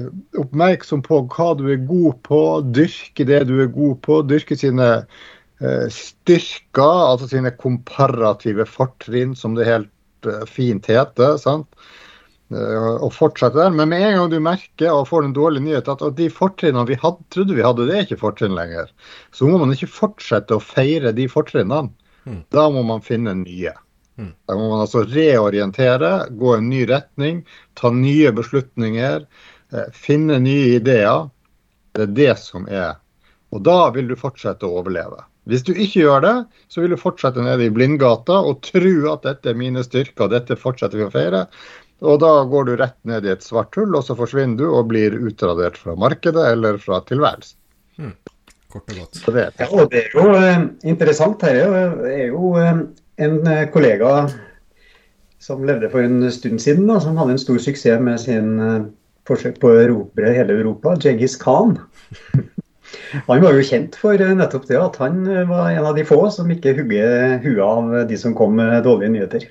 [0.41, 2.41] oppmerksom på hva du er god på,
[2.77, 4.23] dyrke det du er god på.
[4.29, 11.39] Dyrke sine eh, styrker, altså sine komparative fortrinn, som det helt eh, fint heter.
[11.43, 11.69] sant?
[12.55, 13.73] og fortsette der.
[13.73, 16.99] Men med en gang du merker og får en dårlig nyhet at, de fortrinnene vi
[17.01, 18.93] hadde, trodde vi hadde, det er ikke fortrinn lenger,
[19.35, 21.89] så må man ikke fortsette å feire de fortrinnene.
[22.29, 22.45] Mm.
[22.55, 23.73] Da må man finne nye.
[24.21, 24.33] Mm.
[24.47, 27.43] Da må man altså reorientere, gå en ny retning,
[27.79, 29.25] ta nye beslutninger,
[29.75, 31.31] eh, finne nye ideer.
[31.95, 32.97] Det er det som er.
[33.55, 35.23] Og da vil du fortsette å overleve.
[35.51, 36.35] Hvis du ikke gjør det,
[36.73, 40.57] så vil du fortsette nede i blindgata og tro at dette er mine styrker, dette
[40.57, 41.45] fortsetter vi å feire.
[42.05, 44.89] Og da går du rett ned i et svart hull, og så forsvinner du og
[44.91, 47.59] blir utradert fra markedet eller fra tilværelsen.
[48.01, 48.15] Hmm.
[48.73, 49.21] Kort og godt.
[49.31, 51.45] Det ja, og det er jo eh, interessant.
[51.47, 51.61] Her
[52.11, 52.73] er jo eh,
[53.17, 54.29] en eh, kollega
[55.43, 58.87] som levde for en stund siden, da, som hadde en stor suksess med sin uh,
[59.29, 61.77] forsøk på å erobre hele Europa, Djengis Khan.
[63.29, 66.17] Han var jo kjent for uh, nettopp det at han var en av de få
[66.33, 69.47] som ikke hugget huet av de som kom med dårlige nyheter.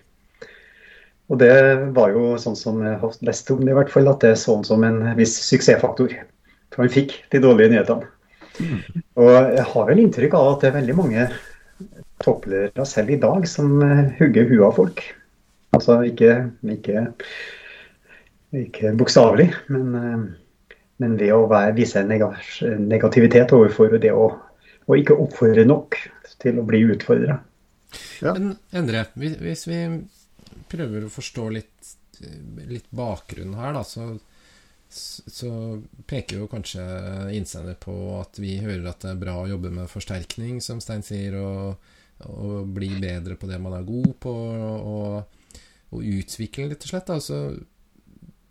[1.31, 1.53] Og det
[1.95, 4.57] var jo sånn som jeg har lest om det, i hvert fall, at det så
[4.57, 6.17] sånn som en viss suksessfaktor.
[6.73, 8.09] For han fikk de dårlige nyhetene.
[8.59, 9.01] Mm.
[9.21, 11.29] Og jeg har vel inntrykk av at det er veldig mange
[12.23, 15.03] toppledere selv i dag som eh, hugger huet av folk.
[15.73, 16.35] Altså ikke,
[16.69, 17.05] ikke,
[18.59, 24.29] ikke bokstavelig, men, eh, men, ved å være, vise negativitet overfor det å,
[24.85, 25.97] å ikke oppfordre nok
[26.43, 27.39] til å bli utfordra.
[28.23, 28.33] Ja.
[28.33, 29.79] Men Endre, hvis vi
[30.71, 31.95] prøver å forstå litt,
[32.69, 34.13] litt bakgrunnen her, da, så
[34.93, 35.49] så
[36.05, 36.83] peker jo kanskje
[37.33, 41.03] innsender på at vi hører at det er bra å jobbe med forsterkning, som Stein
[41.05, 41.93] sier, og,
[42.29, 45.59] og bli bedre på det man er god på, og,
[45.93, 47.13] og utvikle, rett og slett.
[47.13, 47.39] Altså,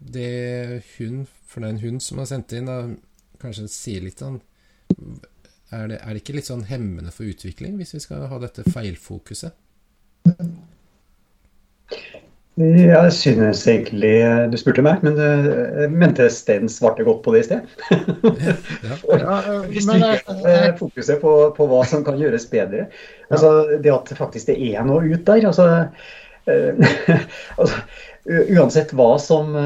[0.03, 2.79] det hun, for det er en hund som har sendt inn, da,
[3.43, 4.41] kanskje sier litt sånn
[5.73, 8.65] er det, er det ikke litt sånn hemmende for utvikling, hvis vi skal ha dette
[8.69, 9.57] feilfokuset?
[12.61, 14.13] Jeg synes egentlig
[14.53, 17.61] Du spurte meg, men jeg mente Sten svarte godt på det i sted.
[19.73, 22.91] Hvis du ikke fokuser på, på, hva som kan gjøres bedre.
[23.33, 25.47] Altså, det at faktisk det er noe ut der.
[25.49, 25.89] Altså,
[27.57, 27.81] altså,
[28.29, 29.57] uansett hva, som,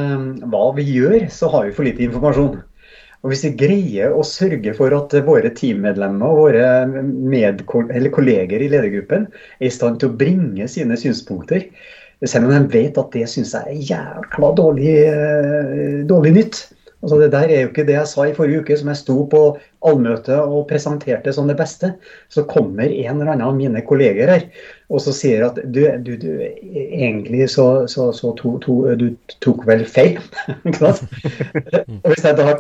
[0.47, 2.63] hva vi gjør, så har vi for lite informasjon.
[3.25, 9.27] Og Hvis vi greier å sørge for at våre teammedlemmer og våre kolleger i ledergruppen
[9.59, 11.67] er i stand til å bringe sine synspunkter
[12.25, 16.63] selv om de vet at det syns jeg er jækla dårlig, eh, dårlig nytt.
[17.05, 19.17] Altså Det der er jo ikke det jeg sa i forrige uke, som jeg sto
[19.31, 19.41] på
[19.87, 21.93] allmøtet og presenterte som det beste.
[22.33, 24.49] Så kommer en eller annen av mine kolleger her
[24.87, 29.09] og så sier at du, du, du egentlig så, så, så to, to, du
[29.43, 30.21] tok vel feil.
[30.83, 32.55] og Hvis jeg da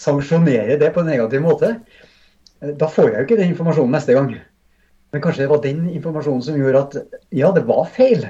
[0.00, 1.76] sanksjonerer det på en negativ måte,
[2.62, 4.32] da får jeg jo ikke den informasjonen neste gang.
[5.12, 8.26] Men kanskje det var den informasjonen som gjorde at ja, det var feil.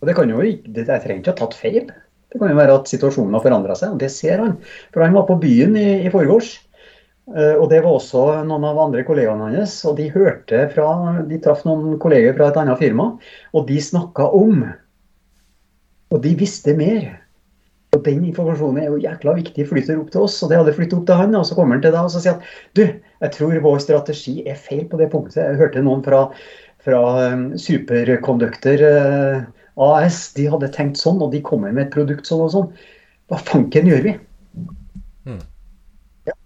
[0.00, 1.92] Og det kan jo ikke, Jeg trenger ikke ha tatt feil.
[2.30, 4.58] Det kan jo være at situasjonen har forandra seg, og det ser han.
[4.94, 6.54] For han var på byen i, i forgårs.
[7.30, 9.80] Eh, og det var også noen av andre kollegaene hans.
[9.88, 13.12] Og de hørte fra De traff noen kolleger fra et annet firma,
[13.54, 14.62] og de snakka om
[16.10, 17.04] Og de visste mer.
[17.94, 20.38] Og den informasjonen er jo jækla viktig, flytter opp til oss.
[20.42, 22.22] Og det hadde flyttet opp til han, og så kommer han til deg og så
[22.22, 25.40] sier at du, jeg tror vår strategi er feil på det punktet.
[25.42, 26.20] Jeg hørte noen fra,
[26.82, 27.00] fra
[27.34, 29.42] um, Superconductor uh,
[29.76, 32.72] AS de hadde tenkt sånn, og de kommer med et produkt sånn og sånn.
[33.30, 34.16] Hva fanken gjør vi?
[35.28, 35.42] Mm.
[36.26, 36.36] Ja.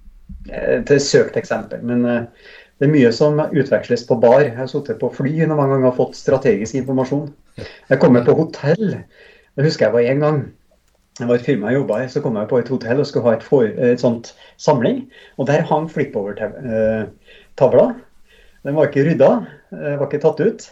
[0.50, 1.80] Et søkt eksempel.
[1.86, 2.26] Men uh,
[2.78, 4.42] det er mye som utveksles på bar.
[4.44, 7.30] Jeg har sittet på fly noen ganger og fått strategisk informasjon.
[7.88, 8.98] Jeg kommer på hotell.
[9.54, 10.40] Det husker jeg var én gang.
[11.14, 13.28] Det var et firma jeg jobba i, så kom jeg på et hotell og skulle
[13.28, 15.04] ha et, for, et sånt samling.
[15.38, 17.84] Og der hang flippover-tavla.
[18.66, 19.30] Den var ikke rydda,
[19.70, 20.66] var ikke tatt ut.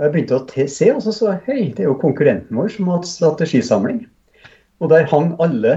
[0.00, 2.88] Jeg begynte å se, og så så jeg hei, det er jo konkurrenten vår som
[2.88, 4.04] har hatt strategisamling.
[4.82, 5.74] Og der hang alle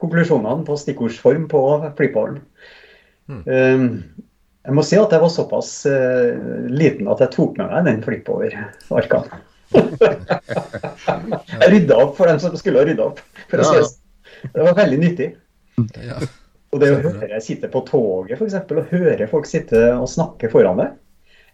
[0.00, 1.60] konklusjonene på stikkordsform på
[1.98, 2.40] flipperen.
[3.28, 3.42] Mm.
[3.44, 3.86] Um,
[4.66, 6.32] jeg må si at jeg var såpass uh,
[6.72, 9.42] liten at jeg tok med meg den flippover-arkene.
[11.60, 13.22] jeg rydda opp for dem som skulle rydda opp.
[13.50, 13.86] For å si det.
[13.92, 14.02] Sånn.
[14.58, 15.30] var veldig nyttig.
[16.02, 16.18] Ja.
[16.74, 20.50] Og det å høre jeg sitte på toget eksempel, og høre folk sitte og snakke
[20.52, 20.96] foran deg,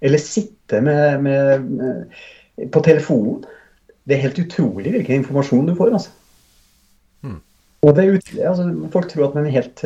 [0.03, 3.45] eller sitte med, med, med, på telefonen.
[4.03, 5.93] Det er helt utrolig hvilken informasjon du får.
[5.95, 6.11] altså.
[7.23, 7.38] Mm.
[7.87, 9.85] Og det er ut, altså, Folk tror at man er helt,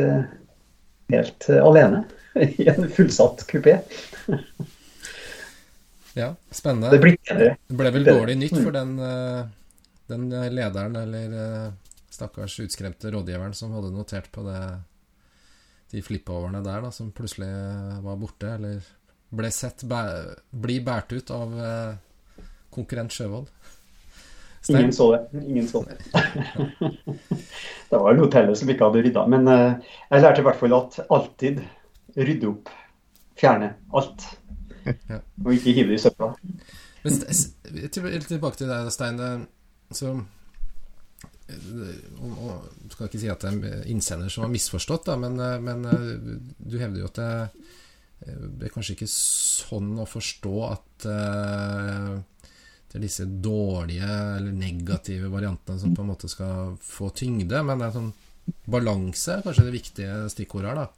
[1.13, 2.05] helt alene
[2.63, 3.77] i en fullsatt kupé.
[6.23, 6.97] ja, spennende.
[6.97, 9.45] Det, det, ble vel dårlig nytt for den, eh,
[10.13, 11.71] den lederen eller eh,
[12.09, 14.61] stakkars utskremte rådgiveren som hadde notert på det,
[15.93, 17.53] de flippoverne der, da, som plutselig
[18.05, 18.81] var borte, eller
[19.29, 20.01] ble sett bæ
[20.51, 23.51] bli båret ut av eh, konkurrent Sjøvold.
[24.69, 25.43] Ingen så det.
[25.47, 25.97] Ingen så det.
[27.91, 29.27] det var hotellet som ikke hadde rydda.
[29.31, 31.61] Men eh, jeg lærte i hvert fall at alltid
[32.17, 32.73] rydde opp.
[33.37, 34.27] Fjerne alt.
[34.87, 35.21] Ja.
[35.45, 36.33] Og ikke hive det i søpla.
[37.07, 39.21] Tilbake til deg, Stein.
[39.95, 40.17] Så
[41.47, 45.61] og, og, skal ikke si at det er innsender som har misforstått, da, men, eh,
[45.63, 45.85] men
[46.59, 47.86] du hevder jo at det Eh,
[48.25, 52.13] det er kanskje ikke sånn å forstå at uh,
[52.87, 57.83] det er disse dårlige eller negative variantene som på en måte skal få tyngde, men
[57.83, 58.15] det er sånn
[58.71, 60.93] balanse er kanskje det viktige stikkordet her, da?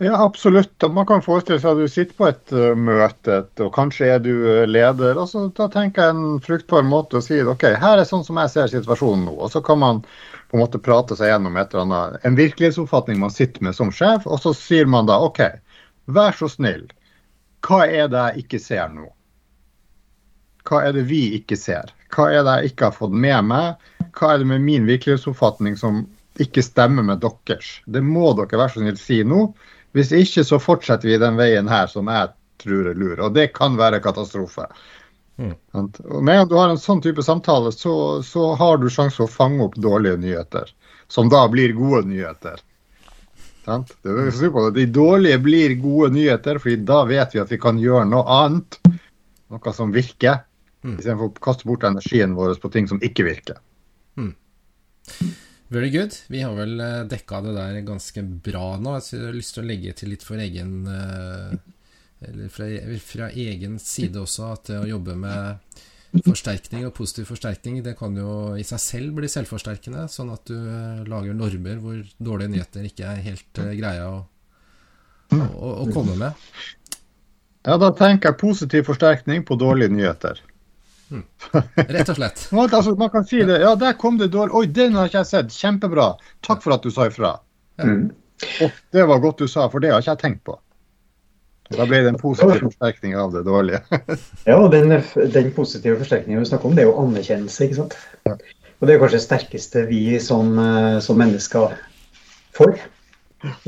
[0.00, 0.84] Ja, absolutt.
[0.92, 4.32] Man kan forestille seg at du sitter på et uh, møte, og kanskje er du
[4.68, 5.16] leder.
[5.18, 8.38] og så Da tenker jeg en fruktbar måte å si ok, her er sånn som
[8.40, 9.38] jeg ser situasjonen nå.
[9.40, 10.04] Og så kan man
[10.50, 13.92] på en måte prate seg gjennom et eller annet, en virkelighetsoppfatning man sitter med som
[13.94, 15.44] sjef, og så sier man da OK,
[16.10, 16.88] vær så snill,
[17.66, 19.06] hva er det jeg ikke ser nå?
[20.66, 21.92] Hva er det vi ikke ser?
[22.14, 23.90] Hva er det jeg ikke har fått med meg?
[24.16, 26.02] Hva er det med min virkelighetsoppfatning som
[26.42, 27.78] ikke stemmer med deres?
[27.86, 29.46] Det må dere være så snill si nå.
[29.96, 32.32] Hvis ikke så fortsetter vi den veien her som jeg
[32.62, 33.20] tror er lur.
[33.24, 34.66] Og det kan være katastrofe.
[35.40, 35.54] Mm.
[35.72, 37.94] Og med en gang du har en sånn type samtale, så,
[38.26, 40.72] så har du sjanse å fange opp dårlige nyheter.
[41.10, 42.60] Som da blir gode nyheter.
[43.64, 44.70] Det er det.
[44.76, 48.80] De dårlige blir gode nyheter, fordi da vet vi at vi kan gjøre noe annet.
[49.50, 50.42] Noe som virker.
[50.84, 50.96] Mm.
[50.96, 53.60] Istedenfor å kaste bort energien vår på ting som ikke virker.
[54.16, 54.32] Mm.
[55.70, 56.14] Very good.
[56.32, 58.96] Vi har vel eh, dekka det der ganske bra nå.
[58.98, 61.52] Jeg har lyst til å legge til litt for egen eh,
[62.28, 62.66] Eller fra,
[63.04, 65.78] fra egen side også, at det å jobbe med
[66.26, 70.04] forsterkning og positiv forsterkning, det kan jo i seg selv bli selvforsterkende.
[70.10, 74.20] Sånn at du eh, lager normer hvor dårlige nyheter ikke er helt greia å,
[75.38, 76.46] å, å komme med.
[77.66, 80.40] Ja, da tenker jeg positiv forsterkning på dårlige nyheter.
[81.10, 81.24] Mm.
[81.96, 82.46] Rett og slett.
[82.52, 83.60] altså, man kan si det.
[83.62, 84.54] Ja, der kom det dårlig.
[84.56, 85.54] Oi, den har ikke jeg sett.
[85.54, 86.14] Kjempebra.
[86.46, 87.36] Takk for at du sa ifra.
[87.82, 88.10] Mm.
[88.64, 90.56] Oh, det var godt du sa, for det har ikke jeg tenkt på.
[91.70, 93.80] Da ble det en positiv forsterkning av det dårlige.
[94.50, 94.94] ja, den,
[95.34, 97.66] den positive forsterkningen vi snakker om, det er jo anerkjennelse.
[97.66, 97.98] ikke sant?
[98.26, 98.36] Ja.
[98.80, 101.76] Og det er kanskje det sterkeste vi som, eh, som mennesker
[102.56, 102.78] får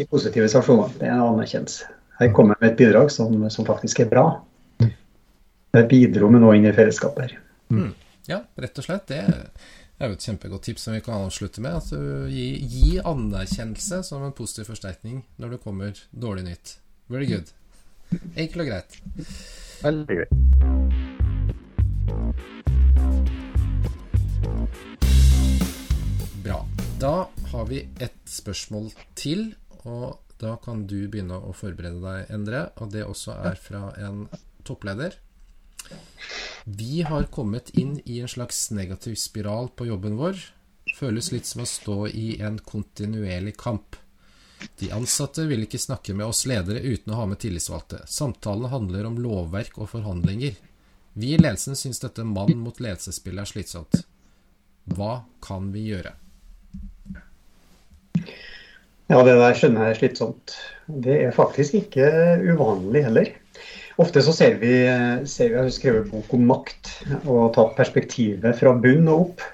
[0.00, 0.96] i positive situasjoner.
[0.98, 1.90] Det er en anerkjennelse.
[2.18, 4.26] Her kommer jeg med et bidrag som, som faktisk er bra
[5.72, 7.32] bidro med noe inn i fellesskapet.
[7.72, 7.92] Mm.
[8.28, 9.08] Ja, rett og slett.
[9.08, 11.78] Det er jo et kjempegodt tips som vi kan avslutte med.
[11.80, 16.76] At du gi, gi anerkjennelse som en positiv forsterkning når det kommer dårlig nytt.
[17.12, 17.52] Very good.
[18.12, 18.96] Enkelt og greit.
[19.82, 20.32] Veldig greit.
[26.42, 26.58] Bra.
[27.00, 27.14] Da
[27.52, 32.66] har vi et spørsmål til, og da kan du begynne å forberede deg, Endre.
[32.82, 34.26] Og det også er fra en
[34.66, 35.16] toppleder.
[36.64, 40.38] Vi har kommet inn i en slags negativ spiral på jobben vår.
[40.98, 43.98] Føles litt som å stå i en kontinuerlig kamp.
[44.78, 48.02] De ansatte vil ikke snakke med oss ledere uten å ha med tillitsvalgte.
[48.10, 50.56] Samtalene handler om lovverk og forhandlinger.
[51.12, 54.02] Vi i ledelsen syns dette mann mot ledelsesspillet er slitsomt.
[54.96, 56.14] Hva kan vi gjøre?
[59.12, 60.56] Ja, det der skjønner jeg er slitsomt.
[60.86, 62.08] Det er faktisk ikke
[62.48, 63.32] uvanlig heller.
[64.00, 64.72] Ofte så ser vi,
[65.28, 66.94] ser vi Jeg har skrevet bok om makt
[67.26, 69.44] og tatt perspektivet fra bunn og opp.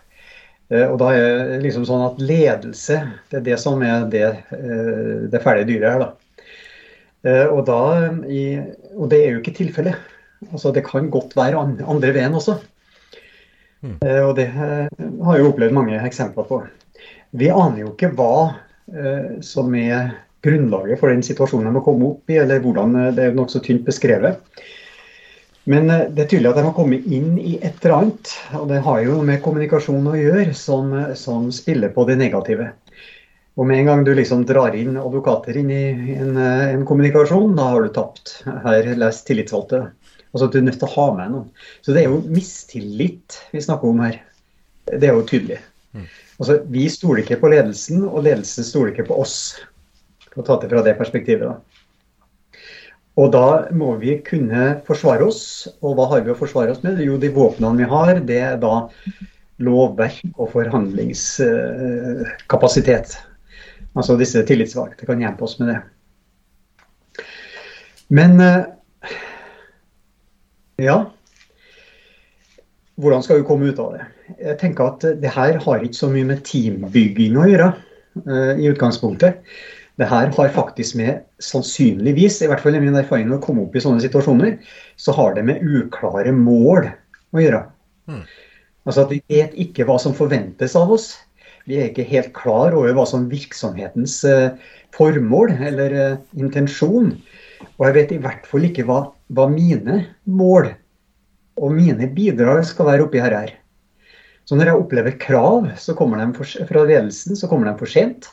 [0.68, 3.00] Eh, og da er det liksom sånn at ledelse,
[3.30, 6.42] det er det som er det, eh, det ferdige dyret her, da.
[7.26, 7.80] Eh, og, da
[8.94, 9.96] og det er jo ikke tilfellet.
[10.52, 12.60] Altså, det kan godt være andre veien også.
[13.82, 13.98] Mm.
[14.02, 16.60] Og det har jeg opplevd mange eksempler på.
[17.38, 20.12] Vi aner jo ikke hva som er
[20.46, 23.84] grunnlaget for den situasjonen de har kommet opp i, eller hvordan det er nokså tynt
[23.86, 24.38] beskrevet.
[25.68, 28.68] Men eh, det er tydelig at jeg må komme inn i et eller annet, og
[28.72, 32.70] det har jo med kommunikasjon å gjøre, som, som spiller på det negative.
[33.58, 37.56] Og med en gang du liksom drar inn advokater inn i en, eh, en kommunikasjon,
[37.58, 38.38] da har du tapt.
[38.64, 39.88] Her les tillitsvalgte.
[40.28, 41.48] Altså at du er nødt til å ha med noen.
[41.82, 44.20] Så det er jo mistillit vi snakker om her.
[44.88, 45.58] Det er jo tydelig.
[45.96, 46.06] Mm.
[46.38, 49.38] Altså, vi stoler ikke på ledelsen, og ledelsen stoler ikke på oss
[50.36, 51.48] og ta det fra det perspektivet.
[51.48, 51.67] Da.
[53.18, 55.66] Og da må vi kunne forsvare oss.
[55.82, 57.00] Og hva har vi å forsvare oss med?
[57.02, 58.74] Jo, de våpnene vi har, det er da
[59.58, 63.18] lovverk og forhandlingskapasitet.
[63.98, 65.80] Altså disse tillitsvalgte kan hjelpe oss med det.
[68.14, 68.64] Men eh,
[70.80, 71.10] ja
[72.98, 74.04] Hvordan skal vi komme ut av det?
[74.40, 77.68] Jeg tenker at det her har ikke så mye med teambygging å gjøre
[78.24, 79.32] eh, i utgangspunktet.
[79.98, 83.64] Det her har faktisk med sannsynligvis, i hvert fall i min erfaring når å komme
[83.64, 84.58] opp i sånne situasjoner,
[84.94, 86.86] så har det med uklare mål
[87.34, 87.64] å gjøre.
[88.06, 88.22] Mm.
[88.86, 91.10] Altså at Vi vet ikke hva som forventes av oss.
[91.68, 94.54] Vi er ikke helt klar over hva som virksomhetens uh,
[94.96, 97.12] formål eller uh, intensjon.
[97.76, 99.02] Og jeg vet i hvert fall ikke hva,
[99.34, 100.70] hva mine mål
[101.58, 103.50] og mine bidrag skal være oppi her.
[104.48, 107.90] Så når jeg opplever krav så kommer de for, fra ledelsen, så kommer de for
[107.90, 108.30] sent.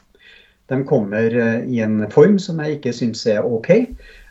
[0.72, 3.72] De kommer eh, i en form som jeg ikke syns er OK.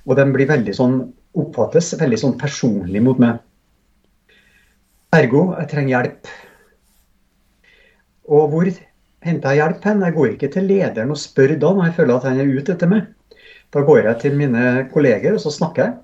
[0.05, 0.97] Og de blir veldig sånn,
[1.39, 3.39] oppfattes veldig sånn personlig mot meg.
[5.15, 6.33] Ergo, jeg trenger hjelp.
[8.35, 8.71] Og hvor
[9.25, 10.03] henter jeg hjelp hen?
[10.03, 12.75] Jeg går ikke til lederen og spør da når jeg føler at han er ute
[12.75, 13.07] etter meg.
[13.75, 14.65] Da går jeg til mine
[14.95, 15.95] kolleger og så snakker jeg.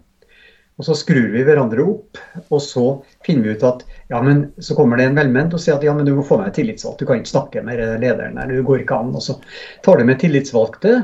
[0.80, 2.16] Og så skrur vi hverandre opp,
[2.48, 2.82] og så
[3.26, 5.92] finner vi ut at ja, men så kommer det en velment og sier at ja,
[5.92, 8.86] men du må få meg tillitsvalgt, du kan ikke snakke med lederen der, du går
[8.86, 9.10] ikke an.
[9.12, 9.36] Og så
[9.84, 10.94] tar du med tillitsvalgte,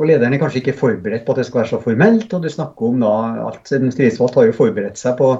[0.00, 2.50] og lederen er kanskje ikke forberedt på at det skal være så formelt, og du
[2.50, 3.14] snakker om da
[3.52, 5.30] at en tillitsvalgte har jo forberedt seg på,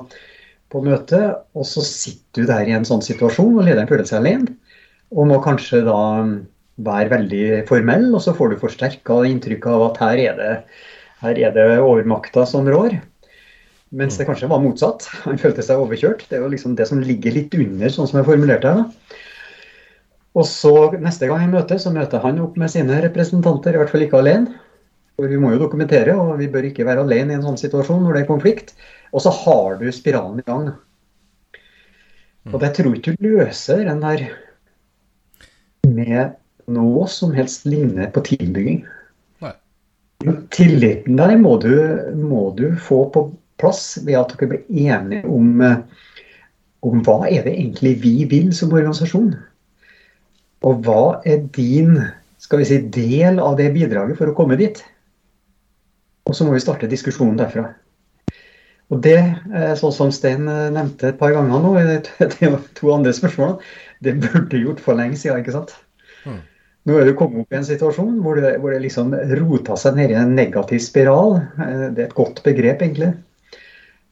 [0.70, 4.22] på møtet, og så sitter du der i en sånn situasjon, og lederen føler seg
[4.22, 4.54] alene,
[5.10, 6.00] og må kanskje da
[6.86, 10.56] være veldig formell, og så får du forsterka inntrykket av at her er det,
[11.26, 13.00] her er det overmakta som rår.
[13.90, 15.08] Mens det kanskje var motsatt.
[15.26, 16.26] Han følte seg overkjørt.
[16.30, 19.16] Det er jo liksom det som ligger litt under, sånn som jeg formulerte det.
[20.38, 23.90] Og så neste gang jeg møter, så møter han opp med sine representanter, i hvert
[23.90, 24.60] fall ikke alene.
[25.18, 28.06] For vi må jo dokumentere, og vi bør ikke være alene i en sånn situasjon
[28.06, 28.70] når det er konflikt.
[29.10, 30.70] Og så har du spiralen i gang.
[32.54, 34.22] Og jeg tror ikke du løser den der
[35.90, 36.38] med
[36.70, 38.84] noe som helst ligner på teambygging.
[40.54, 41.74] Tilliten der må du,
[42.16, 43.26] må du få på
[43.60, 45.82] plass ved at dere blir enige om, eh,
[46.86, 49.34] om hva er det egentlig vi vil som organisasjon.
[50.66, 52.00] Og hva er din
[52.40, 54.80] skal vi si, del av det bidraget for å komme dit?
[56.28, 57.68] Og så må vi starte diskusjonen derfra.
[58.90, 59.18] Og det,
[59.78, 61.74] sånn som Stein eh, nevnte et par ganger nå,
[62.34, 63.60] de to andre spørsmålene,
[64.02, 65.76] det burde gjort for lenge siden, ikke sant?
[66.24, 66.40] Mm.
[66.88, 69.98] Nå er du kommet opp i en situasjon hvor det, hvor det liksom rota seg
[69.98, 71.36] ned i en negativ spiral.
[71.60, 73.12] Det er et godt begrep, egentlig.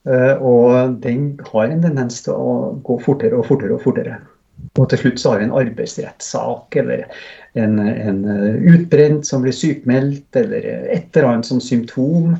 [0.06, 2.52] Og den har en tendens til å
[2.86, 4.20] gå fortere og fortere og fortere.
[4.78, 7.04] Og til slutt så har vi en arbeidsrettssak eller
[7.58, 8.22] en, en
[8.72, 12.36] utbrent som blir sykmeldt, eller et eller annet som symptom.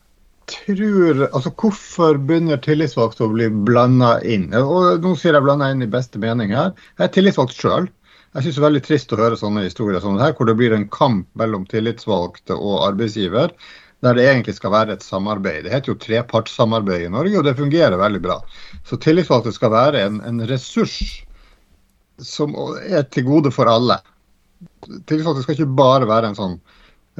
[0.51, 4.49] tror Altså, hvorfor begynner tillitsvalgte å bli blanda inn?
[4.57, 6.73] Og nå sier jeg blanda inn i beste mening her.
[6.99, 7.87] Jeg er tillitsvalgt sjøl.
[8.35, 10.75] Jeg syns det er veldig trist å høre sånne historier som her, hvor det blir
[10.75, 13.55] en kamp mellom tillitsvalgte og arbeidsgiver,
[14.07, 15.65] der det egentlig skal være et samarbeid.
[15.67, 18.39] Det heter jo trepartssamarbeid i Norge, og det fungerer veldig bra.
[18.87, 21.01] Så tillitsvalgte skal være en, en ressurs
[22.23, 23.99] som er til gode for alle.
[24.87, 26.57] Tillitsvalgte skal ikke bare være en sånn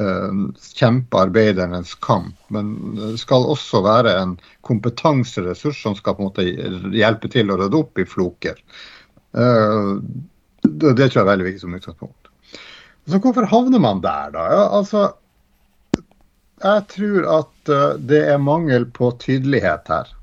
[0.01, 0.33] uh,
[0.79, 2.73] kjempearbeidernes kamp, men
[3.21, 4.35] skal også være en
[4.67, 8.59] kompetanseressurs som skal på en måte hjelpe til å rydde opp i floker.
[9.37, 10.01] Uh,
[10.65, 12.31] det, det, tror jeg er veldig viktig som utgangspunkt.
[13.09, 14.47] Så hvorfor havner man der, da?
[14.53, 15.05] Ja, altså,
[16.61, 20.17] jeg tror at uh, det er mangel på tydelighet her.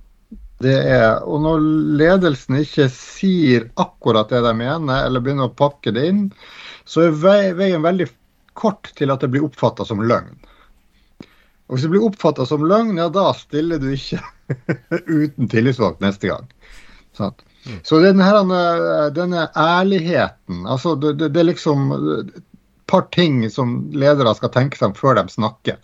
[0.66, 1.66] Er, og når
[2.00, 6.24] ledelsen ikke sier akkurat det de mener, eller begynner å pakke det inn,
[6.88, 8.08] så er veien veldig
[8.58, 10.36] kort til at det blir oppfatta som løgn.
[11.68, 14.22] Og Hvis det blir oppfatta som løgn, ja da stiller du ikke
[15.20, 16.50] uten tillitsvalgt neste gang.
[17.18, 17.36] Sånn.
[17.84, 18.28] Så denne,
[19.12, 22.38] denne ærligheten altså det, det, det, er liksom et
[22.88, 25.80] par ting som ledere skal tenke seg om før de snakker.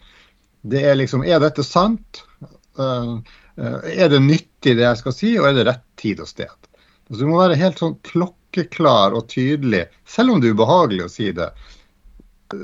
[0.64, 2.24] Det er liksom Er dette sant?
[2.80, 3.20] Uh,
[3.60, 6.54] uh, er det nyttig det jeg skal si, og er det rett tid og sted?
[7.10, 11.12] Altså, du må være helt sånn klokkeklar og tydelig, selv om det er ubehagelig å
[11.12, 11.52] si det.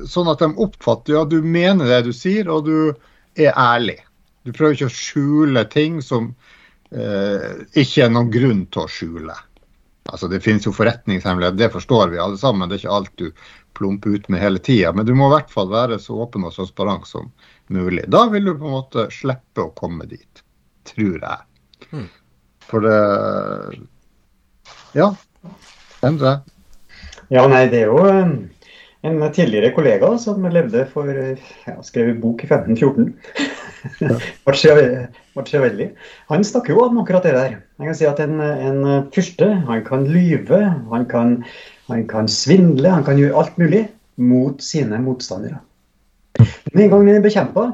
[0.10, 2.94] Sånn at de oppfatter at ja, du mener det du sier, og du
[3.40, 4.00] er ærlig.
[4.48, 6.32] Du prøver ikke å skjule ting som
[6.92, 9.36] eh, ikke er noen grunn til å skjule.
[10.10, 12.70] Altså Det finnes jo forretningshemmelighet, det forstår vi alle sammen.
[12.70, 13.28] Det er ikke alt du
[13.78, 14.94] plumper ut med hele tida.
[14.96, 17.30] Men du må i hvert fall være så åpen og transparent som
[17.70, 18.08] mulig.
[18.10, 20.44] Da vil du på en måte slippe å komme dit,
[20.90, 21.40] tror jeg.
[21.94, 22.08] Mm.
[22.70, 23.00] For det
[24.98, 25.14] Ja.
[26.06, 26.40] Endre?
[27.30, 28.32] Ja, nei, det er jo eh,
[29.08, 33.14] en tidligere kollega som levde for ja, skrev bok i 1514.
[35.38, 35.88] Machiavelli.
[36.28, 37.56] Han snakker jo om akkurat det der.
[37.80, 38.82] Jeg kan si at En, en
[39.16, 40.60] fyrste han kan lyve,
[40.92, 41.38] han kan,
[41.88, 43.86] han kan, svindle, han kan gjøre alt mulig
[44.20, 45.62] mot sine motstandere.
[46.74, 47.70] Men en gang han er bekjempa,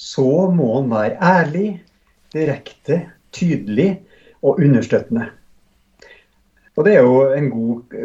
[0.00, 1.68] så må han være ærlig,
[2.34, 3.00] direkte,
[3.34, 3.96] tydelig
[4.42, 5.28] og understøttende.
[6.76, 7.98] Og det er jo en god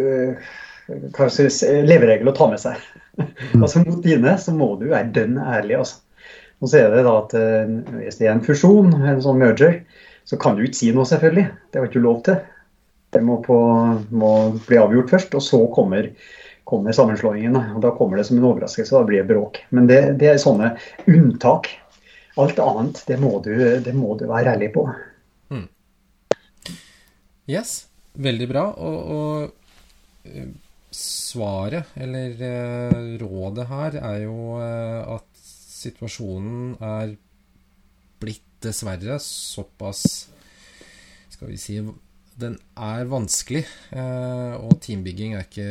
[0.90, 2.84] uh, leveregel å ta med seg.
[3.62, 5.80] altså Mot dine så må du være dønn ærlig.
[5.82, 6.02] altså.
[6.60, 7.72] Og så er det da at eh,
[8.02, 9.80] hvis det er en fusjon, en sånn merger,
[10.28, 11.48] så kan du ikke si noe, selvfølgelig.
[11.72, 12.42] Det har ikke lov til.
[13.16, 13.58] Det må, på,
[14.12, 14.34] må
[14.68, 16.12] bli avgjort først, og så kommer,
[16.70, 17.56] kommer sammenslåingen.
[17.56, 19.62] og Da kommer det som en overraskelse, da blir det bråk.
[19.74, 20.74] Men det, det er sånne
[21.10, 21.72] unntak.
[22.40, 24.86] Alt annet, det må du, det må du være ærlig på.
[25.50, 25.66] Mm.
[27.50, 27.88] Yes,
[28.20, 28.68] veldig bra.
[28.78, 30.52] Og, og eh,
[30.92, 35.28] svaret, eller eh, rådet her, er jo at
[35.80, 37.16] situasjonen er
[38.20, 40.04] blitt dessverre såpass
[41.32, 41.78] Skal vi si
[42.40, 45.70] Den er vanskelig, eh, og teambygging er ikke,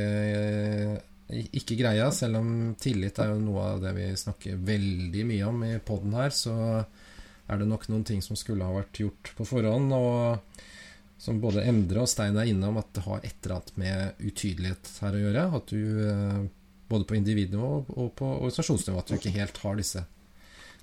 [1.32, 2.10] eh, ikke greia.
[2.12, 2.50] Selv om
[2.80, 6.54] tillit er jo noe av det vi snakker veldig mye om i poden her, så
[7.48, 9.94] er det nok noen ting som skulle ha vært gjort på forhånd.
[9.96, 10.60] Og,
[11.18, 14.90] som både Endre og Stein er innom, at det har et eller annet med utydelighet
[15.02, 15.44] her å gjøre.
[15.58, 16.40] At du eh,
[16.88, 20.04] både på individnivå og på organisasjonsnivå at du ikke helt har disse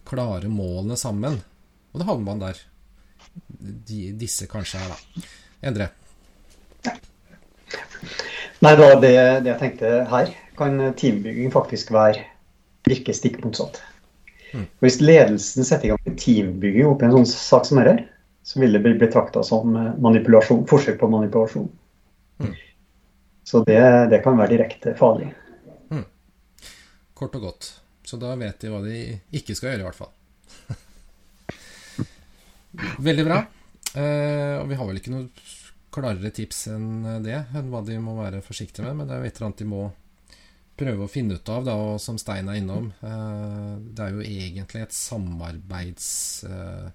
[0.06, 1.40] klare målene sammen.
[1.94, 2.60] Og da havner man der
[3.48, 5.26] de, disse kanskje er, da.
[5.72, 5.90] Endre?
[8.64, 12.24] Nei, da, det, det, jeg tenkte her, kan teambygging faktisk være
[12.86, 13.82] virke stikk motsatt.
[14.54, 14.68] Mm.
[14.84, 18.06] Hvis ledelsen setter i gang en teambygging oppi en sånn sak som dette,
[18.46, 21.66] så vil det bli betrakta som manipulasjon, forsøk på manipulasjon.
[22.38, 22.54] Mm.
[23.44, 23.80] Så det,
[24.12, 25.32] det, kan være direkte farlig.
[25.90, 26.04] Mm.
[27.18, 27.70] Kort og godt.
[28.06, 29.00] Så da vet de hva de
[29.34, 30.14] ikke skal gjøre, i hvert fall.
[33.08, 33.40] Veldig bra.
[33.96, 35.30] Eh, og vi har vel ikke noe
[35.96, 39.00] klarere tips enn det, enn hva de må være forsiktige med.
[39.00, 39.86] Men det er jo et eller annet de må
[40.76, 42.92] prøve å finne ut av, da, og som Stein er innom.
[43.02, 46.14] Eh, det er jo egentlig et samarbeids...
[46.46, 46.94] Eh,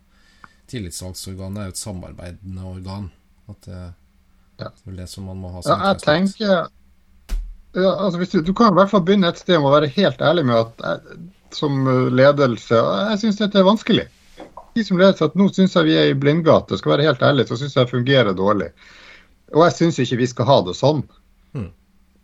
[0.71, 3.09] tillitsvalgsorganet er jo et samarbeidende organ.
[3.51, 3.81] At det,
[4.63, 4.71] ja.
[4.71, 6.55] det er det som man må ha som ja, jeg tenker
[7.71, 10.23] ja, altså du, du, kan i hvert fall begynne et sted med å være helt
[10.23, 11.21] ærlig med at jeg,
[11.55, 11.83] som
[12.15, 14.07] ledelse Jeg syns dette er vanskelig
[14.75, 16.79] de som ledelse, at nå syns jeg vi er i blindgate.
[16.79, 18.71] Skal være helt ærlig, så syns jeg det fungerer dårlig.
[19.55, 21.03] Og jeg syns ikke vi skal ha det sånn.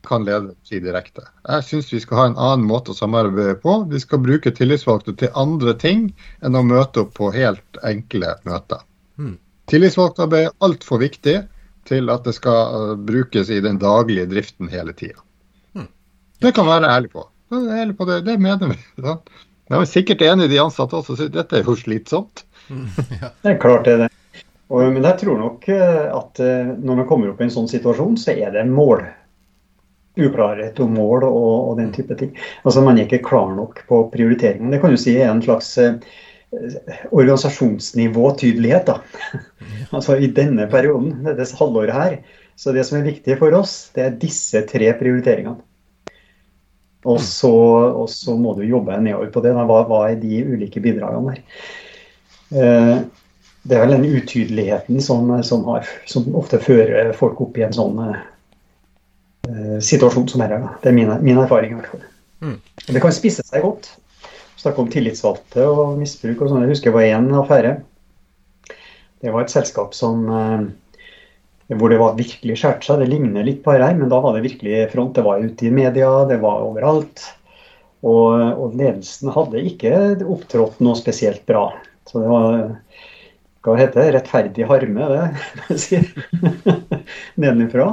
[0.06, 1.24] Kan leder si direkte.
[1.46, 3.78] Jeg syns vi skal ha en annen måte å samarbeide på.
[3.90, 6.08] Vi skal bruke tillitsvalgte til andre ting
[6.46, 8.82] enn å møte opp på helt enkle møter.
[9.18, 9.36] Mm.
[9.70, 11.36] Tillitsvalgtarbeid er altfor viktig
[11.86, 15.18] til at det skal uh, brukes i den daglige driften hele tida.
[15.78, 15.88] Mm.
[16.42, 17.26] Det kan være ærlig på.
[17.54, 18.80] Ærlig på det, det mener vi.
[19.06, 19.18] Da.
[19.66, 22.44] Jeg er sikkert enig i de ansatte også, så dette er jo slitsomt.
[23.20, 23.32] ja.
[23.42, 24.12] Det er klart det er det.
[24.66, 27.68] Og, men jeg tror nok eh, at eh, når man kommer opp i en sånn
[27.70, 29.04] situasjon, så er det mål.
[30.16, 32.32] Uklarhet om mål og, og, den type ting.
[32.64, 34.72] Altså Man er ikke klar nok på prioriteringen.
[34.72, 35.98] Det kan du si er en slags eh,
[37.10, 38.86] organisasjonsnivå-tydelighet.
[38.88, 39.00] da.
[39.96, 42.18] altså I denne perioden, dette halvåret her.
[42.56, 45.60] Så det som er viktig for oss, det er disse tre prioriteringene.
[47.06, 47.52] Og så,
[47.94, 49.52] og så må du jobbe nedover på det.
[49.54, 51.44] Hva, hva, er de ulike bidragene der?
[52.56, 52.96] Eh,
[53.66, 57.74] det er vel den utydeligheten som, som, har, som, ofte fører folk opp i en
[57.74, 58.18] sånn eh,
[59.84, 60.58] situasjon som dette.
[60.82, 62.06] Det er min, min erfaring i hvert fall.
[62.44, 62.56] Mm.
[62.86, 63.90] Det kan spisse seg godt.
[64.60, 66.64] Snakke om tillitsvalgte og misbruk og sånn.
[66.64, 67.76] Jeg husker det var én affære.
[69.24, 70.66] Det var et selskap som eh,
[71.74, 73.02] hvor det var virkelig skjært seg.
[73.02, 75.16] Det ligner litt på her, men da var det virkelig front.
[75.16, 77.24] Det var ute i media, det var overalt.
[78.06, 79.92] Og, og ledelsen hadde ikke
[80.22, 81.70] opptrådt noe spesielt bra.
[82.06, 82.58] Så det var
[83.66, 85.06] hva heter det, rettferdig harme,
[85.66, 86.06] det sier
[87.42, 87.88] nedenfra.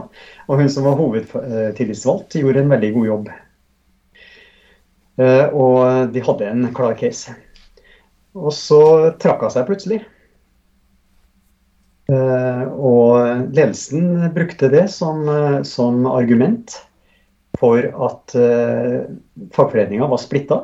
[0.45, 3.33] Og hun som var hovedtillitsvalgt, gjorde en veldig god jobb.
[5.21, 7.33] Eh, og de hadde en klar case.
[8.33, 8.81] Og så
[9.21, 9.99] trakk hun seg plutselig.
[12.13, 16.79] Eh, og ledelsen brukte det som, eh, som argument
[17.61, 18.33] for at
[19.53, 20.55] fagforeninga var splitta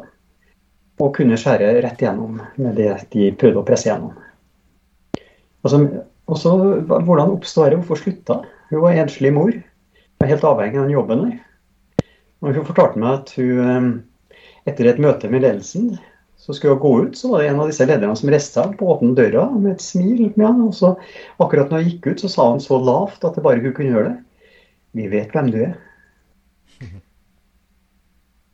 [1.00, 4.18] og kunne skjære rett igjennom med det de prøvde å presse gjennom.
[5.64, 5.82] Altså,
[6.30, 6.54] også,
[6.88, 7.82] hvordan oppstår det?
[7.82, 8.42] Hvorfor slutta?
[8.70, 9.52] Hun var enslig mor.
[9.52, 12.06] Hun Var helt avhengig av den jobben der.
[12.40, 13.90] Og hun fortalte meg at hun
[14.68, 15.98] etter et møte med ledelsen
[16.40, 18.88] så skulle hun gå ut, så var det en av disse lederne som reiste på
[18.94, 20.32] åpne døra med et smil.
[20.36, 20.96] med han, og så
[21.38, 23.92] Akkurat når hun gikk ut, så sa hun så lavt at det bare hun kunne
[23.92, 24.18] gjøre det.
[24.96, 25.74] Vi vet hvem du er.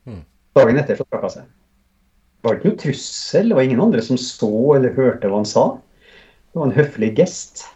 [0.04, 0.24] Hmm.
[0.58, 1.46] Dagen etter så trakk hun seg.
[1.46, 3.48] Det var ikke noe trussel.
[3.48, 5.66] Det var ingen andre som så eller hørte hva han sa.
[6.56, 7.66] Det var en høflig gest.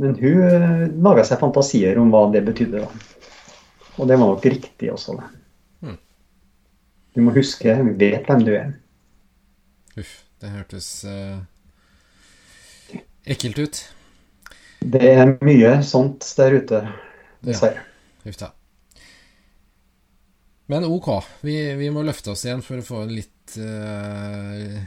[0.00, 2.80] Men hun eh, laga seg fantasier om hva det betydde.
[2.80, 3.18] Da.
[4.00, 5.18] Og det var nok riktig også.
[5.18, 5.26] det.
[5.82, 5.98] Hmm.
[7.12, 8.70] Du må huske, vi vet hvem du er.
[10.00, 11.44] Uff, det hørtes uh,
[13.28, 13.82] ekkelt ut.
[14.80, 16.80] Det er mye sånt der ute,
[17.44, 17.84] dessverre.
[17.84, 18.32] Ja.
[18.32, 18.48] Uff da.
[20.72, 21.12] Men OK,
[21.44, 24.80] vi, vi, må løfte oss igjen for å få en litt uh,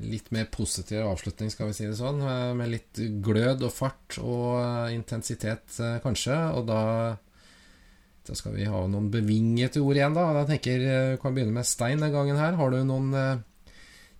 [0.00, 2.22] Litt mer positiv avslutning, skal vi si det sånn.
[2.24, 6.38] Eh, med litt glød og fart og intensitet, kanskje.
[6.56, 6.82] Og da
[8.22, 10.28] da skal vi ha noen bevingete ord igjen, da.
[10.36, 12.54] Jeg tenker, vi kan begynne med Stein den gangen her.
[12.54, 13.08] Har du noen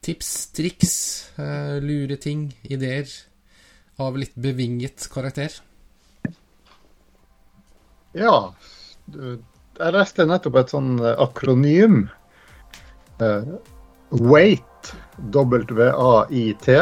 [0.03, 0.97] tips, triks,
[1.39, 3.07] lure ting, ideer
[4.03, 5.55] av litt bevinget karakter?
[8.13, 8.53] Ja.
[9.13, 12.05] Jeg leste nettopp et sånn eh, akronym.
[14.11, 14.69] WAIT.
[15.19, 16.81] W-A-I-T.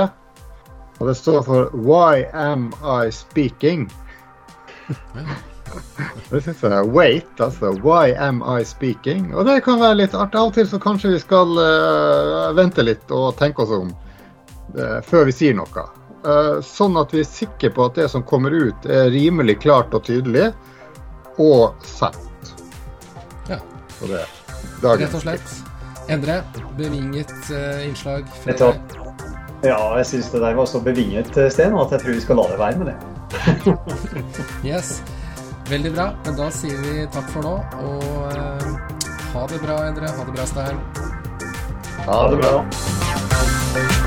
[1.01, 3.88] Og det står for Why am I speaking?
[6.30, 7.72] Det syns jeg er wait, altså.
[7.84, 9.30] Why am I speaking?
[9.34, 10.38] Og det kan være litt artig.
[10.40, 13.92] Av og til så kanskje vi skal uh, vente litt og tenke oss om
[14.76, 15.86] uh, før vi sier noe.
[16.26, 19.94] Uh, sånn at vi er sikre på at det som kommer ut, er rimelig klart
[19.96, 20.51] og tydelig,
[21.40, 22.55] og sant.
[23.51, 23.62] Ja.
[23.98, 24.38] Så det er
[24.82, 25.70] dagens slett.
[26.11, 26.41] Endre,
[26.79, 28.73] bevinget eh, innslag fra Vet du hva?
[28.75, 28.97] deg.
[29.69, 32.41] Ja, jeg syns det der var så bevinget, eh, Sten, at jeg tror vi skal
[32.41, 32.99] la det være med det.
[34.71, 35.01] Yes.
[35.71, 36.09] Veldig bra.
[36.27, 37.55] Men da sier vi takk for nå,
[37.85, 38.05] og
[38.35, 38.69] eh,
[39.37, 40.11] ha det bra, Endre.
[40.19, 40.83] Ha det bra, Stein.
[42.09, 42.55] Ha det bra.
[42.59, 43.99] bra.